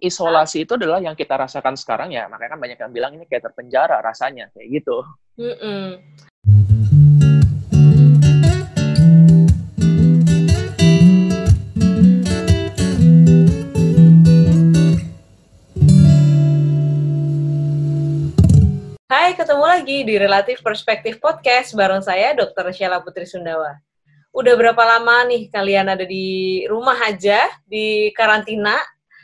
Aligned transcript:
isolasi 0.00 0.64
itu 0.64 0.80
adalah 0.80 0.98
yang 0.98 1.12
kita 1.12 1.36
rasakan 1.36 1.76
sekarang 1.76 2.16
ya. 2.16 2.24
Makanya 2.26 2.56
kan 2.56 2.60
banyak 2.60 2.78
yang 2.80 2.92
bilang 2.92 3.12
ini 3.20 3.28
kayak 3.28 3.52
terpenjara 3.52 4.00
rasanya 4.00 4.48
kayak 4.56 4.80
gitu. 4.80 5.04
Mm 5.36 5.56
-mm. 5.60 5.86
Hai, 19.10 19.34
ketemu 19.34 19.64
lagi 19.66 20.06
di 20.06 20.14
Relatif 20.16 20.62
Perspektif 20.62 21.18
Podcast 21.18 21.74
bareng 21.74 22.00
saya, 22.00 22.32
Dr. 22.32 22.72
Sheila 22.72 23.02
Putri 23.02 23.26
Sundawa. 23.26 23.76
Udah 24.30 24.54
berapa 24.54 24.78
lama 24.78 25.26
nih 25.26 25.50
kalian 25.50 25.90
ada 25.90 26.06
di 26.06 26.62
rumah 26.70 26.94
aja, 26.94 27.50
di 27.66 28.14
karantina, 28.14 28.78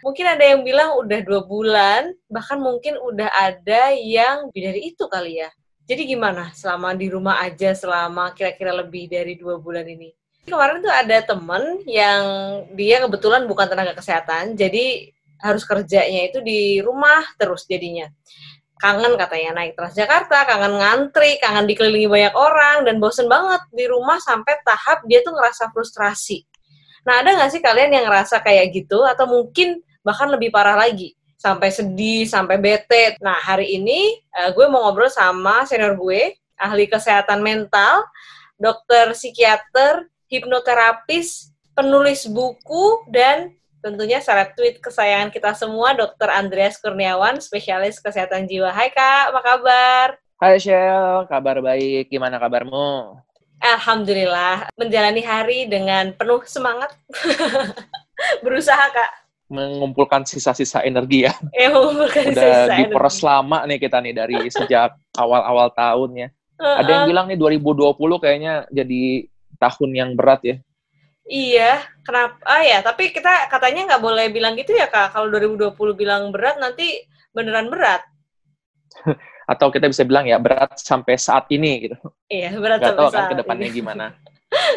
Mungkin 0.04 0.26
ada 0.28 0.44
yang 0.44 0.60
bilang 0.60 0.96
udah 1.00 1.20
dua 1.24 1.40
bulan, 1.44 2.12
bahkan 2.28 2.60
mungkin 2.60 3.00
udah 3.00 3.32
ada 3.32 3.92
yang 3.96 4.52
lebih 4.52 4.62
dari 4.68 4.80
itu 4.92 5.04
kali 5.08 5.40
ya. 5.40 5.48
Jadi 5.86 6.02
gimana 6.16 6.50
selama 6.50 6.98
di 6.98 7.06
rumah 7.06 7.38
aja 7.40 7.70
selama 7.70 8.34
kira-kira 8.34 8.74
lebih 8.74 9.06
dari 9.06 9.38
dua 9.38 9.62
bulan 9.62 9.86
ini? 9.86 10.10
Kemarin 10.46 10.82
tuh 10.82 10.90
ada 10.90 11.18
temen 11.22 11.82
yang 11.86 12.22
dia 12.74 13.02
kebetulan 13.02 13.46
bukan 13.46 13.66
tenaga 13.66 13.94
kesehatan, 13.98 14.54
jadi 14.58 15.10
harus 15.42 15.62
kerjanya 15.66 16.26
itu 16.26 16.38
di 16.42 16.82
rumah 16.82 17.22
terus 17.38 17.66
jadinya. 17.66 18.10
Kangen 18.76 19.16
katanya 19.16 19.62
naik 19.62 19.72
Transjakarta, 19.72 20.44
kangen 20.44 20.76
ngantri, 20.76 21.40
kangen 21.40 21.64
dikelilingi 21.64 22.10
banyak 22.12 22.34
orang, 22.36 22.84
dan 22.84 23.00
bosen 23.00 23.24
banget 23.26 23.64
di 23.72 23.88
rumah 23.88 24.20
sampai 24.20 24.58
tahap 24.62 25.00
dia 25.08 25.24
tuh 25.24 25.32
ngerasa 25.32 25.72
frustrasi. 25.72 26.44
Nah, 27.06 27.22
ada 27.22 27.38
nggak 27.38 27.50
sih 27.54 27.62
kalian 27.62 27.94
yang 27.94 28.04
ngerasa 28.10 28.42
kayak 28.42 28.74
gitu? 28.74 29.06
Atau 29.06 29.30
mungkin 29.30 29.80
bahkan 30.06 30.30
lebih 30.30 30.54
parah 30.54 30.78
lagi 30.78 31.18
sampai 31.34 31.74
sedih, 31.74 32.30
sampai 32.30 32.62
bete. 32.62 33.18
Nah, 33.18 33.34
hari 33.42 33.74
ini 33.74 34.22
uh, 34.38 34.54
gue 34.54 34.66
mau 34.70 34.86
ngobrol 34.86 35.10
sama 35.10 35.66
senior 35.66 35.98
gue, 35.98 36.38
ahli 36.54 36.86
kesehatan 36.86 37.42
mental, 37.42 38.06
dokter 38.54 39.10
psikiater, 39.18 40.06
hipnoterapis, 40.30 41.50
penulis 41.74 42.24
buku, 42.30 43.02
dan 43.10 43.50
tentunya 43.82 44.22
salah 44.22 44.46
tweet 44.54 44.78
kesayangan 44.78 45.30
kita 45.30 45.52
semua, 45.54 45.92
Dokter 45.92 46.26
Andreas 46.32 46.80
Kurniawan, 46.80 47.38
spesialis 47.38 48.02
kesehatan 48.02 48.48
jiwa. 48.48 48.70
Hai 48.70 48.90
Kak, 48.90 49.34
apa 49.34 49.40
kabar? 49.44 50.08
Hai 50.40 50.56
Shell, 50.58 51.28
kabar 51.28 51.60
baik. 51.62 52.08
Gimana 52.10 52.40
kabarmu? 52.40 53.20
Alhamdulillah, 53.60 54.68
menjalani 54.74 55.22
hari 55.22 55.68
dengan 55.68 56.12
penuh 56.16 56.42
semangat. 56.48 56.92
Berusaha 58.44 58.90
Kak 58.90 59.25
mengumpulkan 59.46 60.26
sisa-sisa 60.26 60.82
energi 60.82 61.26
ya. 61.26 61.34
Ya, 61.54 61.70
mengumpulkan 61.74 62.34
Udah 62.34 62.42
sisa 62.66 62.74
diperes 62.74 63.18
energi. 63.18 63.28
lama 63.28 63.58
nih 63.66 63.78
kita 63.78 63.96
nih 64.02 64.14
dari 64.14 64.36
sejak 64.56 64.90
awal-awal 65.14 65.70
tahun 65.74 66.10
ya. 66.26 66.28
Uh-uh. 66.56 66.80
Ada 66.82 66.90
yang 66.90 67.04
bilang 67.10 67.26
nih 67.30 67.38
2020 67.38 68.22
kayaknya 68.22 68.54
jadi 68.72 69.02
tahun 69.60 69.90
yang 69.92 70.10
berat 70.16 70.42
ya. 70.42 70.56
Iya, 71.26 71.82
kenapa? 72.06 72.38
Ah 72.46 72.62
ya, 72.62 72.78
tapi 72.86 73.10
kita 73.10 73.50
katanya 73.50 73.94
nggak 73.94 74.02
boleh 74.02 74.30
bilang 74.30 74.54
gitu 74.54 74.78
ya 74.78 74.86
kak. 74.86 75.10
Kalau 75.10 75.26
2020 75.34 75.74
bilang 75.98 76.30
berat, 76.30 76.62
nanti 76.62 77.02
beneran 77.34 77.66
berat. 77.66 78.06
Atau 79.50 79.74
kita 79.74 79.90
bisa 79.90 80.06
bilang 80.06 80.26
ya 80.26 80.38
berat 80.38 80.78
sampai 80.78 81.18
saat 81.18 81.50
ini 81.50 81.90
gitu. 81.90 81.98
Iya, 82.30 82.54
berat 82.62 82.78
gak 82.78 82.94
sampai 82.94 82.98
tahu 82.98 83.10
kan 83.10 83.22
kan 83.26 83.30
ke 83.30 83.36
depannya 83.42 83.68
gimana. 83.74 84.06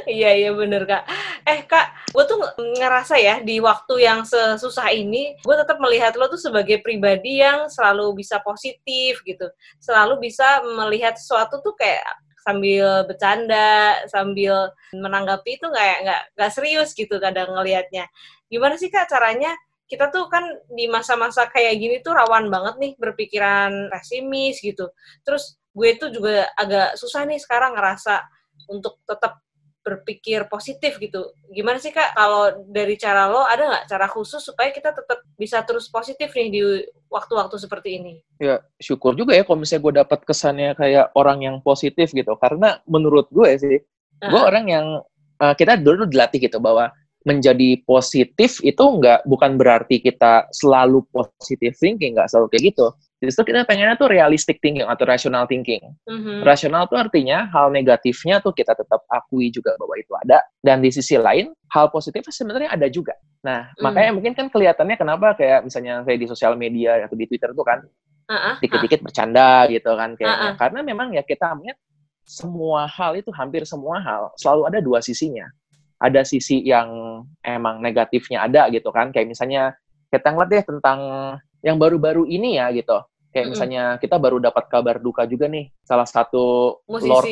Iya 0.09 0.35
iya 0.35 0.51
bener 0.53 0.83
kak. 0.85 1.03
Eh 1.47 1.65
kak, 1.65 2.11
gue 2.13 2.23
tuh 2.27 2.39
ngerasa 2.79 3.15
ya 3.19 3.35
di 3.43 3.57
waktu 3.63 4.05
yang 4.05 4.21
sesusah 4.25 4.91
ini, 4.93 5.37
gue 5.41 5.55
tetap 5.55 5.77
melihat 5.81 6.13
lo 6.19 6.29
tuh 6.29 6.39
sebagai 6.39 6.81
pribadi 6.83 7.41
yang 7.41 7.67
selalu 7.71 8.13
bisa 8.17 8.39
positif 8.43 9.21
gitu, 9.25 9.47
selalu 9.81 10.29
bisa 10.29 10.61
melihat 10.63 11.15
sesuatu 11.15 11.61
tuh 11.63 11.73
kayak 11.77 12.03
sambil 12.39 13.03
bercanda, 13.05 13.99
sambil 14.07 14.71
menanggapi 14.95 15.59
itu 15.59 15.65
nggak 15.67 15.95
nggak 16.07 16.21
nggak 16.39 16.51
serius 16.51 16.95
gitu 16.95 17.19
kadang 17.21 17.51
ngelihatnya. 17.53 18.07
Gimana 18.49 18.75
sih 18.79 18.89
kak 18.89 19.11
caranya? 19.11 19.53
Kita 19.89 20.13
tuh 20.13 20.29
kan 20.29 20.45
di 20.69 20.85
masa-masa 20.85 21.49
kayak 21.49 21.73
gini 21.81 21.97
tuh 22.05 22.13
rawan 22.13 22.45
banget 22.53 22.77
nih 22.77 22.93
berpikiran 23.01 23.89
pesimis 23.89 24.61
gitu. 24.61 24.93
Terus 25.25 25.57
gue 25.73 25.89
tuh 25.97 26.09
juga 26.13 26.45
agak 26.53 26.93
susah 26.97 27.25
nih 27.25 27.41
sekarang 27.41 27.73
ngerasa 27.73 28.21
untuk 28.69 29.01
tetap 29.05 29.41
berpikir 29.79 30.45
positif 30.51 30.99
gitu. 30.99 31.31
Gimana 31.49 31.79
sih 31.79 31.89
kak 31.89 32.13
kalau 32.13 32.67
dari 32.67 32.99
cara 32.99 33.31
lo 33.31 33.47
ada 33.47 33.63
nggak 33.65 33.85
cara 33.87 34.07
khusus 34.11 34.43
supaya 34.43 34.69
kita 34.69 34.91
tetap 34.91 35.23
bisa 35.39 35.63
terus 35.63 35.87
positif 35.87 36.35
nih 36.35 36.47
di 36.51 36.61
waktu-waktu 37.07 37.55
seperti 37.57 37.89
ini? 37.97 38.13
Ya 38.37 38.59
syukur 38.77 39.15
juga 39.15 39.33
ya 39.33 39.47
kalau 39.47 39.63
misalnya 39.63 39.83
gue 39.83 39.93
dapat 40.03 40.19
kesannya 40.27 40.71
kayak 40.75 41.15
orang 41.15 41.41
yang 41.41 41.55
positif 41.63 42.11
gitu. 42.11 42.35
Karena 42.37 42.77
menurut 42.85 43.31
gue 43.31 43.49
sih, 43.55 43.77
uh-huh. 43.79 44.29
gue 44.29 44.41
orang 44.41 44.65
yang 44.67 44.85
uh, 45.39 45.53
kita 45.55 45.79
dulu 45.79 46.05
dilatih 46.05 46.43
gitu 46.43 46.59
bahwa 46.59 46.91
menjadi 47.27 47.83
positif 47.83 48.63
itu 48.63 48.79
nggak 48.79 49.27
bukan 49.27 49.59
berarti 49.59 49.99
kita 49.99 50.47
selalu 50.55 51.03
positif 51.11 51.75
thinking 51.75 52.15
nggak 52.15 52.31
selalu 52.31 52.47
kayak 52.55 52.71
gitu 52.71 52.87
Justru 53.19 53.51
kita 53.51 53.67
pengennya 53.67 53.99
tuh 53.99 54.07
realistic 54.07 54.63
thinking 54.63 54.87
atau 54.87 55.03
rational 55.03 55.43
thinking. 55.43 55.83
Mm-hmm. 56.07 56.39
Rasional 56.47 56.87
tuh 56.87 56.95
artinya 56.95 57.51
hal 57.51 57.67
negatifnya 57.67 58.39
tuh 58.39 58.55
kita 58.55 58.71
tetap 58.71 59.03
akui 59.11 59.51
juga 59.51 59.75
bahwa 59.75 59.99
itu 59.99 60.15
ada. 60.23 60.39
Dan 60.63 60.79
di 60.79 60.87
sisi 60.87 61.19
lain, 61.19 61.51
hal 61.67 61.91
positifnya 61.91 62.31
sebenarnya 62.31 62.71
ada 62.71 62.87
juga. 62.87 63.19
Nah, 63.43 63.75
mm. 63.75 63.83
makanya 63.83 64.11
mungkin 64.15 64.33
kan 64.39 64.47
kelihatannya 64.47 64.95
kenapa 64.95 65.35
kayak 65.35 65.67
misalnya 65.67 66.07
kayak 66.07 66.19
di 66.23 66.27
sosial 66.31 66.55
media 66.55 67.03
atau 67.03 67.19
di 67.19 67.27
Twitter 67.27 67.51
tuh 67.51 67.65
kan, 67.67 67.83
uh-uh, 68.31 68.55
dikit-dikit 68.63 69.03
bercanda 69.03 69.67
gitu 69.67 69.91
kan 69.99 70.15
kayaknya. 70.15 70.39
Uh-uh. 70.39 70.53
Karena 70.55 70.79
memang 70.79 71.11
ya 71.11 71.23
kita 71.27 71.59
melihat 71.59 71.75
semua 72.23 72.87
hal 72.87 73.19
itu 73.19 73.35
hampir 73.35 73.67
semua 73.67 73.99
hal 73.99 74.31
selalu 74.39 74.61
ada 74.71 74.79
dua 74.79 75.03
sisinya. 75.03 75.43
Ada 75.99 76.23
sisi 76.23 76.63
yang 76.63 76.87
emang 77.43 77.83
negatifnya 77.83 78.47
ada 78.47 78.71
gitu 78.71 78.87
kan, 78.95 79.11
kayak 79.11 79.27
misalnya 79.27 79.75
kita 80.07 80.31
ngeliat 80.31 80.47
deh 80.47 80.63
tentang 80.63 80.99
yang 81.59 81.75
baru-baru 81.75 82.23
ini 82.23 82.55
ya 82.55 82.71
gitu. 82.71 82.95
Kayak 83.29 83.45
mm 83.45 83.51
misalnya 83.53 83.83
kita 84.01 84.17
baru 84.17 84.41
dapat 84.41 84.65
kabar 84.65 84.97
duka 84.97 85.29
juga 85.29 85.45
nih, 85.45 85.69
salah 85.85 86.09
satu 86.09 86.79
Musisi. 86.89 87.09
Lord 87.09 87.27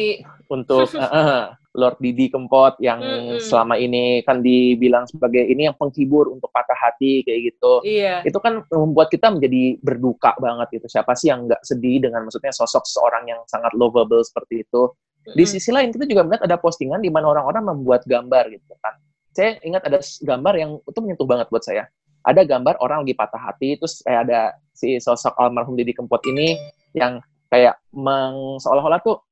untuk 0.54 0.88
uh, 0.94 1.58
Lord 1.82 1.98
Didi 1.98 2.30
Kempot 2.30 2.78
yang 2.78 3.02
mm 3.02 3.42
selama 3.42 3.82
ini 3.82 4.22
kan 4.22 4.46
dibilang 4.46 5.10
sebagai 5.10 5.42
ini 5.42 5.66
yang 5.66 5.74
penghibur 5.74 6.30
untuk 6.30 6.54
patah 6.54 6.78
hati 6.78 7.26
kayak 7.26 7.54
gitu. 7.54 7.74
Iya. 7.82 8.22
Itu 8.22 8.38
kan 8.38 8.62
membuat 8.70 9.10
kita 9.10 9.34
menjadi 9.34 9.82
berduka 9.82 10.38
banget 10.38 10.78
gitu. 10.78 10.86
Siapa 10.86 11.18
sih 11.18 11.34
yang 11.34 11.50
nggak 11.50 11.66
sedih 11.66 11.98
dengan 11.98 12.30
maksudnya 12.30 12.54
sosok 12.54 12.86
seorang 12.86 13.26
yang 13.26 13.42
sangat 13.50 13.74
lovable 13.74 14.22
seperti 14.22 14.70
itu. 14.70 14.94
Di 15.28 15.44
sisi 15.44 15.74
lain 15.74 15.92
kita 15.92 16.08
juga 16.08 16.24
melihat 16.24 16.48
ada 16.48 16.56
postingan 16.56 17.04
di 17.04 17.12
mana 17.12 17.28
orang-orang 17.28 17.76
membuat 17.76 18.06
gambar 18.08 18.54
gitu 18.54 18.74
kan. 18.80 18.96
Saya 19.34 19.58
ingat 19.66 19.84
ada 19.86 20.00
gambar 20.02 20.54
yang 20.56 20.72
itu 20.82 21.00
menyentuh 21.04 21.28
banget 21.28 21.50
buat 21.50 21.66
saya 21.66 21.90
ada 22.28 22.44
gambar 22.44 22.76
orang 22.84 23.08
lagi 23.08 23.16
patah 23.16 23.40
hati 23.40 23.80
terus 23.80 24.04
kayak 24.04 24.28
ada 24.28 24.42
si 24.76 25.00
sosok 25.00 25.32
almarhum 25.40 25.80
Didi 25.80 25.96
Kempot 25.96 26.20
ini 26.28 26.60
yang 26.92 27.24
kayak 27.48 27.80
meng, 27.96 28.60
seolah-olah 28.60 29.00
tuh 29.00 29.24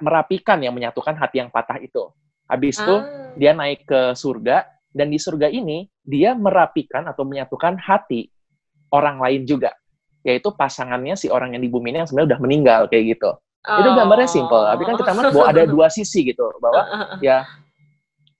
merapikan 0.00 0.60
yang 0.64 0.72
menyatukan 0.72 1.12
hati 1.16 1.44
yang 1.44 1.52
patah 1.52 1.76
itu. 1.80 2.08
Habis 2.48 2.80
itu 2.80 2.96
ah. 2.96 3.32
dia 3.36 3.52
naik 3.52 3.84
ke 3.84 4.16
surga 4.16 4.64
dan 4.92 5.08
di 5.08 5.16
surga 5.16 5.48
ini 5.48 5.88
dia 6.04 6.36
merapikan 6.36 7.08
atau 7.08 7.24
menyatukan 7.24 7.80
hati 7.80 8.28
orang 8.92 9.16
lain 9.20 9.48
juga, 9.48 9.72
yaitu 10.24 10.52
pasangannya 10.52 11.16
si 11.16 11.32
orang 11.32 11.56
yang 11.56 11.62
di 11.64 11.70
bumi 11.72 11.92
ini 11.92 12.04
yang 12.04 12.08
sebenarnya 12.08 12.36
udah 12.36 12.40
meninggal 12.44 12.80
kayak 12.92 13.16
gitu. 13.16 13.30
Oh. 13.62 13.78
Itu 13.78 13.88
gambarnya 13.94 14.28
simple, 14.28 14.62
tapi 14.68 14.82
kan 14.84 14.94
kita 14.98 15.12
melihat 15.14 15.32
bahwa 15.32 15.48
ada 15.48 15.64
dua 15.74 15.86
sisi 15.88 16.28
gitu, 16.28 16.44
bahwa 16.60 16.82
ya 17.24 17.46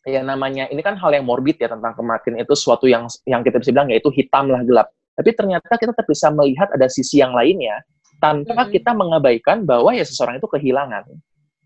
ya 0.02 0.20
namanya 0.22 0.66
ini 0.70 0.82
kan 0.82 0.98
hal 0.98 1.14
yang 1.14 1.26
morbid 1.26 1.58
ya 1.62 1.70
tentang 1.70 1.94
kematian 1.94 2.38
itu 2.38 2.54
suatu 2.58 2.90
yang 2.90 3.06
yang 3.26 3.46
kita 3.46 3.62
bisa 3.62 3.70
bilang 3.70 3.90
yaitu 3.90 4.10
hitam 4.10 4.50
lah 4.50 4.62
gelap. 4.66 4.90
Tapi 5.12 5.30
ternyata 5.36 5.76
kita 5.76 5.92
tetap 5.92 6.08
bisa 6.08 6.32
melihat 6.32 6.72
ada 6.72 6.88
sisi 6.88 7.20
yang 7.20 7.36
lainnya 7.36 7.84
tanpa 8.18 8.54
mm 8.54 8.64
-hmm. 8.66 8.74
kita 8.74 8.90
mengabaikan 8.94 9.56
bahwa 9.66 9.92
ya 9.92 10.02
seseorang 10.06 10.40
itu 10.40 10.48
kehilangan. 10.48 11.04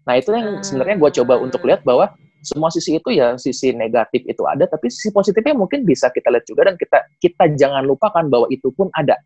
Nah 0.06 0.14
itu 0.16 0.30
yang 0.32 0.62
sebenarnya 0.62 0.96
gue 0.96 1.10
coba 1.22 1.34
untuk 1.40 1.62
lihat 1.66 1.82
bahwa 1.82 2.10
semua 2.40 2.70
sisi 2.70 2.96
itu 2.96 3.10
ya 3.10 3.34
sisi 3.36 3.74
negatif 3.74 4.22
itu 4.22 4.42
ada, 4.46 4.70
tapi 4.70 4.86
sisi 4.86 5.10
positifnya 5.10 5.56
mungkin 5.56 5.82
bisa 5.82 6.12
kita 6.14 6.30
lihat 6.30 6.46
juga 6.46 6.70
dan 6.70 6.74
kita 6.78 6.98
kita 7.18 7.44
jangan 7.58 7.82
lupakan 7.82 8.24
bahwa 8.30 8.46
itu 8.48 8.70
pun 8.72 8.86
ada. 8.94 9.18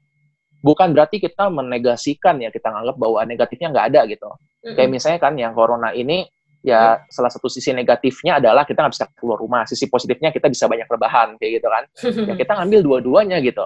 Bukan 0.61 0.93
berarti 0.93 1.21
kita 1.21 1.49
menegasikan 1.49 2.41
ya 2.41 2.53
kita 2.53 2.69
nganggap 2.69 2.97
bahwa 3.01 3.25
negatifnya 3.25 3.73
nggak 3.73 3.87
ada 3.93 4.01
gitu. 4.09 4.29
Mm 4.29 4.37
-hmm. 4.37 4.75
Kayak 4.77 4.91
misalnya 4.93 5.19
kan 5.21 5.35
yang 5.37 5.53
corona 5.57 5.93
ini 5.97 6.29
ya 6.61 7.01
salah 7.09 7.33
satu 7.33 7.49
sisi 7.49 7.73
negatifnya 7.73 8.37
adalah 8.37 8.69
kita 8.69 8.85
nggak 8.85 8.95
bisa 8.95 9.07
keluar 9.17 9.39
rumah. 9.41 9.63
Sisi 9.65 9.89
positifnya 9.89 10.33
kita 10.33 10.49
bisa 10.53 10.69
banyak 10.69 10.87
rebahan 10.87 11.37
kayak 11.41 11.61
gitu 11.61 11.69
kan. 11.69 11.85
ya 12.31 12.35
kita 12.37 12.53
ngambil 12.61 12.81
dua-duanya 12.85 13.39
gitu. 13.41 13.65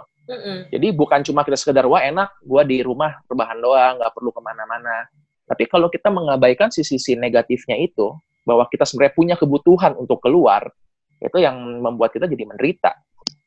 Jadi 0.72 0.88
bukan 0.96 1.20
cuma 1.20 1.44
kita 1.44 1.58
sekedar 1.60 1.84
wah 1.84 2.00
enak, 2.00 2.40
gua 2.48 2.64
di 2.64 2.80
rumah 2.80 3.12
rebahan 3.28 3.60
doang, 3.60 4.00
nggak 4.00 4.12
perlu 4.16 4.32
ke 4.32 4.40
mana-mana. 4.40 5.04
Tapi 5.44 5.68
kalau 5.68 5.92
kita 5.92 6.08
mengabaikan 6.08 6.72
sisi-sisi 6.72 7.20
negatifnya 7.20 7.76
itu, 7.76 8.16
bahwa 8.48 8.64
kita 8.72 8.88
sebenarnya 8.88 9.14
punya 9.16 9.36
kebutuhan 9.36 9.92
untuk 10.00 10.24
keluar, 10.24 10.64
itu 11.20 11.36
yang 11.40 11.56
membuat 11.80 12.12
kita 12.12 12.24
jadi 12.24 12.44
menderita. 12.48 12.92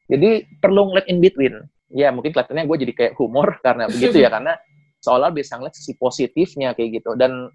Jadi 0.07 0.61
perlu 0.61 0.93
ngeliat 0.93 1.07
in 1.09 1.19
between. 1.21 1.55
ya 1.87 2.11
mungkin 2.11 2.35
kelihatannya 2.35 2.67
gue 2.67 2.77
jadi 2.83 2.93
kayak 2.99 3.13
humor 3.15 3.47
karena 3.65 3.87
begitu 3.87 4.19
ya 4.19 4.27
karena 4.35 4.59
seolah 4.99 5.31
bisa 5.31 5.55
ngeliat 5.55 5.71
sisi 5.71 5.95
positifnya 5.95 6.75
kayak 6.75 6.99
gitu 6.99 7.15
dan 7.15 7.47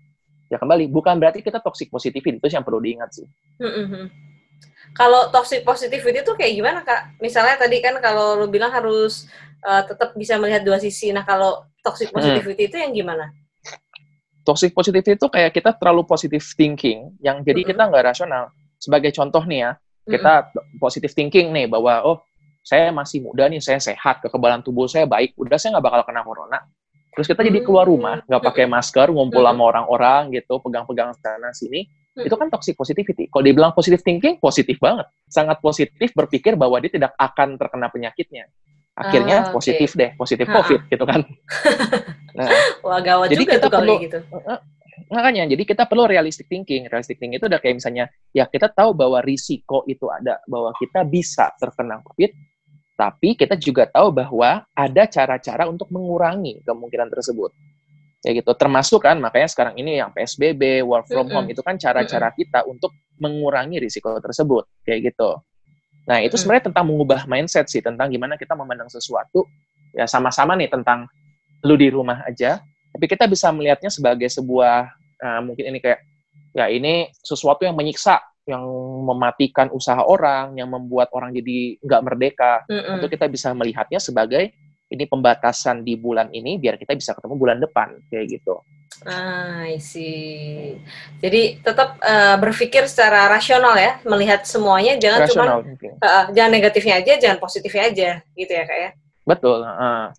ya 0.52 0.60
kembali 0.60 0.93
bukan 0.93 1.16
berarti 1.16 1.40
kita 1.40 1.64
toxic 1.64 1.88
positivity 1.88 2.37
itu 2.37 2.49
yang 2.52 2.60
perlu 2.60 2.76
diingat 2.84 3.08
sih. 3.08 3.26
Mm-hmm. 3.56 4.04
Kalau 4.93 5.32
toxic 5.32 5.64
positivity 5.64 6.20
itu 6.20 6.32
kayak 6.37 6.52
gimana 6.52 6.84
kak? 6.84 7.16
Misalnya 7.25 7.56
tadi 7.56 7.81
kan 7.81 7.96
kalau 8.04 8.37
lu 8.37 8.52
bilang 8.52 8.69
harus 8.69 9.25
uh, 9.64 9.81
tetap 9.88 10.12
bisa 10.12 10.37
melihat 10.37 10.60
dua 10.60 10.76
sisi. 10.76 11.08
Nah 11.08 11.25
kalau 11.25 11.64
toxic 11.81 12.12
positivity 12.12 12.69
hmm. 12.69 12.69
itu 12.69 12.76
yang 12.76 12.93
gimana? 12.93 13.32
Toxic 14.44 14.76
positivity 14.76 15.16
itu 15.16 15.26
kayak 15.32 15.56
kita 15.56 15.72
terlalu 15.81 16.04
positive 16.04 16.44
thinking, 16.52 17.16
yang 17.25 17.40
jadi 17.40 17.64
mm-hmm. 17.64 17.70
kita 17.72 17.82
nggak 17.88 18.05
rasional. 18.12 18.52
Sebagai 18.76 19.14
contoh 19.16 19.40
nih 19.48 19.64
ya, 19.64 19.70
kita 20.05 20.32
mm-hmm. 20.52 20.76
positive 20.76 21.14
thinking 21.16 21.48
nih 21.56 21.64
bahwa 21.70 22.05
oh 22.05 22.19
saya 22.60 22.93
masih 22.93 23.25
muda 23.25 23.48
nih, 23.48 23.64
saya 23.64 23.81
sehat, 23.81 24.20
kekebalan 24.20 24.60
tubuh 24.60 24.87
saya 24.87 25.08
baik, 25.08 25.34
udah 25.40 25.56
saya 25.56 25.78
nggak 25.78 25.87
bakal 25.88 26.00
kena 26.05 26.22
corona. 26.22 26.58
Terus 27.12 27.26
kita 27.28 27.44
jadi 27.44 27.60
keluar 27.60 27.84
rumah, 27.84 28.24
nggak 28.24 28.42
pakai 28.42 28.64
masker, 28.64 29.12
ngumpul 29.12 29.44
sama 29.44 29.62
orang-orang 29.68 30.32
gitu, 30.32 30.56
pegang-pegang 30.64 31.12
sana 31.20 31.52
sini. 31.52 31.84
Itu 32.16 32.36
kan 32.40 32.48
toxic 32.48 32.76
positivity. 32.76 33.28
Kalau 33.28 33.44
dibilang 33.44 33.72
positive 33.76 34.00
thinking, 34.00 34.40
positif 34.40 34.80
banget. 34.80 35.08
Sangat 35.28 35.60
positif 35.60 36.12
berpikir 36.16 36.56
bahwa 36.56 36.80
dia 36.80 36.92
tidak 36.92 37.12
akan 37.20 37.60
terkena 37.60 37.88
penyakitnya. 37.92 38.48
Akhirnya 38.92 39.48
uh, 39.48 39.52
positif 39.56 39.96
deh, 39.96 40.12
positif 40.20 40.44
ha 40.48 40.52
-ha. 40.52 40.56
COVID 40.60 40.80
gitu 40.88 41.04
kan. 41.08 41.20
Nah, 42.32 42.48
Wah 42.80 42.96
gawat 43.04 43.28
jadi 43.28 43.44
juga 43.44 43.52
kita 43.60 43.68
perlu, 43.68 43.94
gitu. 44.08 44.18
Makanya, 45.12 45.44
jadi 45.52 45.62
kita 45.68 45.84
perlu 45.84 46.08
realistic 46.08 46.48
thinking. 46.48 46.88
Realistic 46.88 47.20
thinking 47.20 47.36
itu 47.36 47.44
udah 47.44 47.60
kayak 47.60 47.76
misalnya, 47.76 48.08
ya 48.32 48.48
kita 48.48 48.72
tahu 48.72 48.96
bahwa 48.96 49.20
risiko 49.20 49.84
itu 49.84 50.08
ada, 50.08 50.40
bahwa 50.48 50.72
kita 50.80 51.04
bisa 51.04 51.52
terkena 51.60 52.00
COVID, 52.00 52.32
tapi 53.02 53.34
kita 53.34 53.58
juga 53.58 53.90
tahu 53.90 54.14
bahwa 54.14 54.62
ada 54.78 55.02
cara-cara 55.10 55.66
untuk 55.66 55.90
mengurangi 55.90 56.62
kemungkinan 56.62 57.10
tersebut. 57.10 57.50
Ya 58.22 58.31
gitu. 58.31 58.54
Termasuk 58.54 59.02
kan 59.02 59.19
makanya 59.19 59.50
sekarang 59.50 59.75
ini 59.75 59.99
yang 59.99 60.14
PSBB, 60.14 60.87
work 60.87 61.10
from 61.10 61.26
home 61.26 61.50
itu 61.50 61.58
kan 61.66 61.75
cara-cara 61.75 62.31
kita 62.31 62.62
untuk 62.62 62.94
mengurangi 63.19 63.82
risiko 63.82 64.14
tersebut. 64.22 64.70
Kayak 64.87 65.10
gitu. 65.10 65.43
Nah, 66.06 66.22
itu 66.22 66.38
sebenarnya 66.38 66.70
tentang 66.70 66.87
mengubah 66.87 67.26
mindset 67.26 67.66
sih, 67.66 67.82
tentang 67.82 68.06
gimana 68.06 68.38
kita 68.38 68.54
memandang 68.54 68.87
sesuatu 68.87 69.50
ya 69.90 70.06
sama-sama 70.06 70.55
nih 70.55 70.70
tentang 70.70 71.10
lu 71.66 71.75
di 71.75 71.90
rumah 71.90 72.22
aja, 72.22 72.62
tapi 72.94 73.10
kita 73.10 73.26
bisa 73.26 73.50
melihatnya 73.50 73.90
sebagai 73.90 74.31
sebuah 74.31 74.90
uh, 75.19 75.40
mungkin 75.43 75.75
ini 75.75 75.78
kayak 75.78 76.00
ya 76.55 76.66
ini 76.70 77.10
sesuatu 77.22 77.66
yang 77.66 77.75
menyiksa 77.75 78.19
yang 78.42 78.64
mematikan 79.06 79.70
usaha 79.70 80.02
orang, 80.02 80.58
yang 80.58 80.66
membuat 80.66 81.10
orang 81.14 81.30
jadi 81.30 81.78
nggak 81.78 82.02
merdeka, 82.02 82.52
mm-hmm. 82.66 82.98
atau 82.98 83.08
kita 83.08 83.26
bisa 83.30 83.54
melihatnya 83.54 84.02
sebagai 84.02 84.50
ini 84.92 85.04
pembatasan 85.08 85.80
di 85.86 85.96
bulan 85.96 86.28
ini 86.34 86.60
biar 86.60 86.76
kita 86.76 86.92
bisa 86.92 87.16
ketemu 87.16 87.34
bulan 87.38 87.58
depan 87.62 87.96
kayak 88.12 88.40
gitu. 88.40 88.60
Ah, 89.08 89.64
I 89.66 89.80
see. 89.80 90.76
Jadi 91.18 91.64
tetap 91.64 91.96
uh, 92.04 92.36
berpikir 92.36 92.84
secara 92.86 93.26
rasional 93.26 93.74
ya, 93.74 93.98
melihat 94.04 94.44
semuanya 94.44 95.00
jangan 95.00 95.26
cuma 95.32 95.44
uh, 95.64 96.24
jangan 96.30 96.52
negatifnya 96.52 97.00
aja, 97.00 97.12
jangan 97.18 97.38
positifnya 97.40 97.82
aja, 97.88 98.10
gitu 98.36 98.52
ya 98.52 98.64
kak 98.68 98.78
ya. 98.78 98.90
Betul. 99.24 99.64
Uh. 99.64 100.12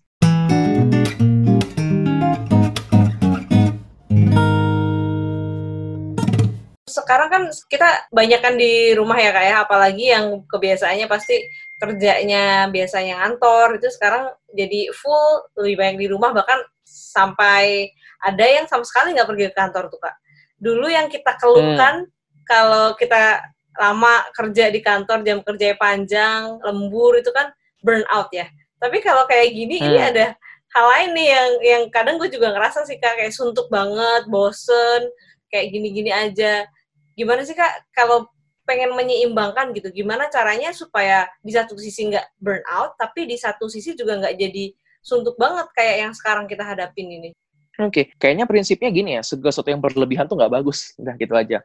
Sekarang 6.94 7.28
kan 7.28 7.42
kita 7.66 8.06
banyak 8.14 8.38
kan 8.38 8.54
di 8.54 8.94
rumah 8.94 9.18
ya 9.18 9.34
kayak 9.34 9.50
ya, 9.50 9.56
apalagi 9.66 10.04
yang 10.14 10.46
kebiasaannya 10.46 11.10
pasti 11.10 11.42
kerjanya 11.82 12.70
biasanya 12.70 13.18
ngantor 13.18 13.82
itu 13.82 13.90
sekarang 13.90 14.30
jadi 14.54 14.94
full 14.94 15.50
lebih 15.58 15.76
banyak 15.82 15.98
di 15.98 16.08
rumah 16.14 16.30
bahkan 16.30 16.62
sampai 16.86 17.90
ada 18.22 18.44
yang 18.46 18.70
sama 18.70 18.86
sekali 18.86 19.12
nggak 19.12 19.26
pergi 19.26 19.44
ke 19.50 19.54
kantor 19.58 19.90
tuh 19.90 20.00
kak. 20.00 20.14
Dulu 20.62 20.86
yang 20.86 21.10
kita 21.10 21.34
keluhkan 21.36 22.06
hmm. 22.06 22.10
kalau 22.46 22.94
kita 22.94 23.42
lama 23.74 24.22
kerja 24.30 24.70
di 24.70 24.78
kantor 24.78 25.26
jam 25.26 25.42
kerja 25.42 25.74
panjang 25.74 26.62
lembur 26.62 27.18
itu 27.18 27.34
kan 27.34 27.50
burn 27.82 28.06
out 28.08 28.30
ya. 28.30 28.46
Tapi 28.78 29.02
kalau 29.02 29.26
kayak 29.26 29.50
gini 29.50 29.82
hmm. 29.82 29.86
ini 29.90 29.98
ada 29.98 30.26
hal 30.74 30.86
lain 30.90 31.10
nih 31.18 31.28
yang 31.28 31.50
yang 31.62 31.82
kadang 31.90 32.16
gue 32.22 32.30
juga 32.30 32.54
ngerasa 32.54 32.86
sih 32.86 33.02
kak 33.02 33.18
kayak 33.18 33.34
suntuk 33.34 33.66
banget, 33.66 34.30
bosen, 34.30 35.10
kayak 35.50 35.70
gini-gini 35.70 36.10
aja 36.10 36.66
gimana 37.14 37.46
sih 37.46 37.54
kak 37.54 37.90
kalau 37.94 38.28
pengen 38.64 38.96
menyeimbangkan 38.96 39.76
gitu 39.76 39.92
gimana 39.92 40.26
caranya 40.32 40.72
supaya 40.72 41.28
di 41.44 41.52
satu 41.52 41.76
sisi 41.76 42.08
nggak 42.10 42.40
burn 42.40 42.64
out 42.68 42.96
tapi 42.96 43.28
di 43.28 43.36
satu 43.36 43.68
sisi 43.68 43.92
juga 43.92 44.18
nggak 44.18 44.34
jadi 44.40 44.64
suntuk 45.04 45.36
banget 45.36 45.68
kayak 45.76 45.96
yang 46.00 46.12
sekarang 46.16 46.48
kita 46.48 46.64
hadapin 46.64 47.06
ini 47.06 47.30
oke 47.76 47.92
okay. 47.92 48.04
kayaknya 48.16 48.48
prinsipnya 48.48 48.88
gini 48.88 49.10
ya 49.20 49.22
segala 49.22 49.52
sesuatu 49.52 49.68
yang 49.68 49.84
berlebihan 49.84 50.24
tuh 50.24 50.40
nggak 50.40 50.52
bagus 50.52 50.96
udah 50.96 51.14
gitu 51.20 51.34
aja 51.36 51.58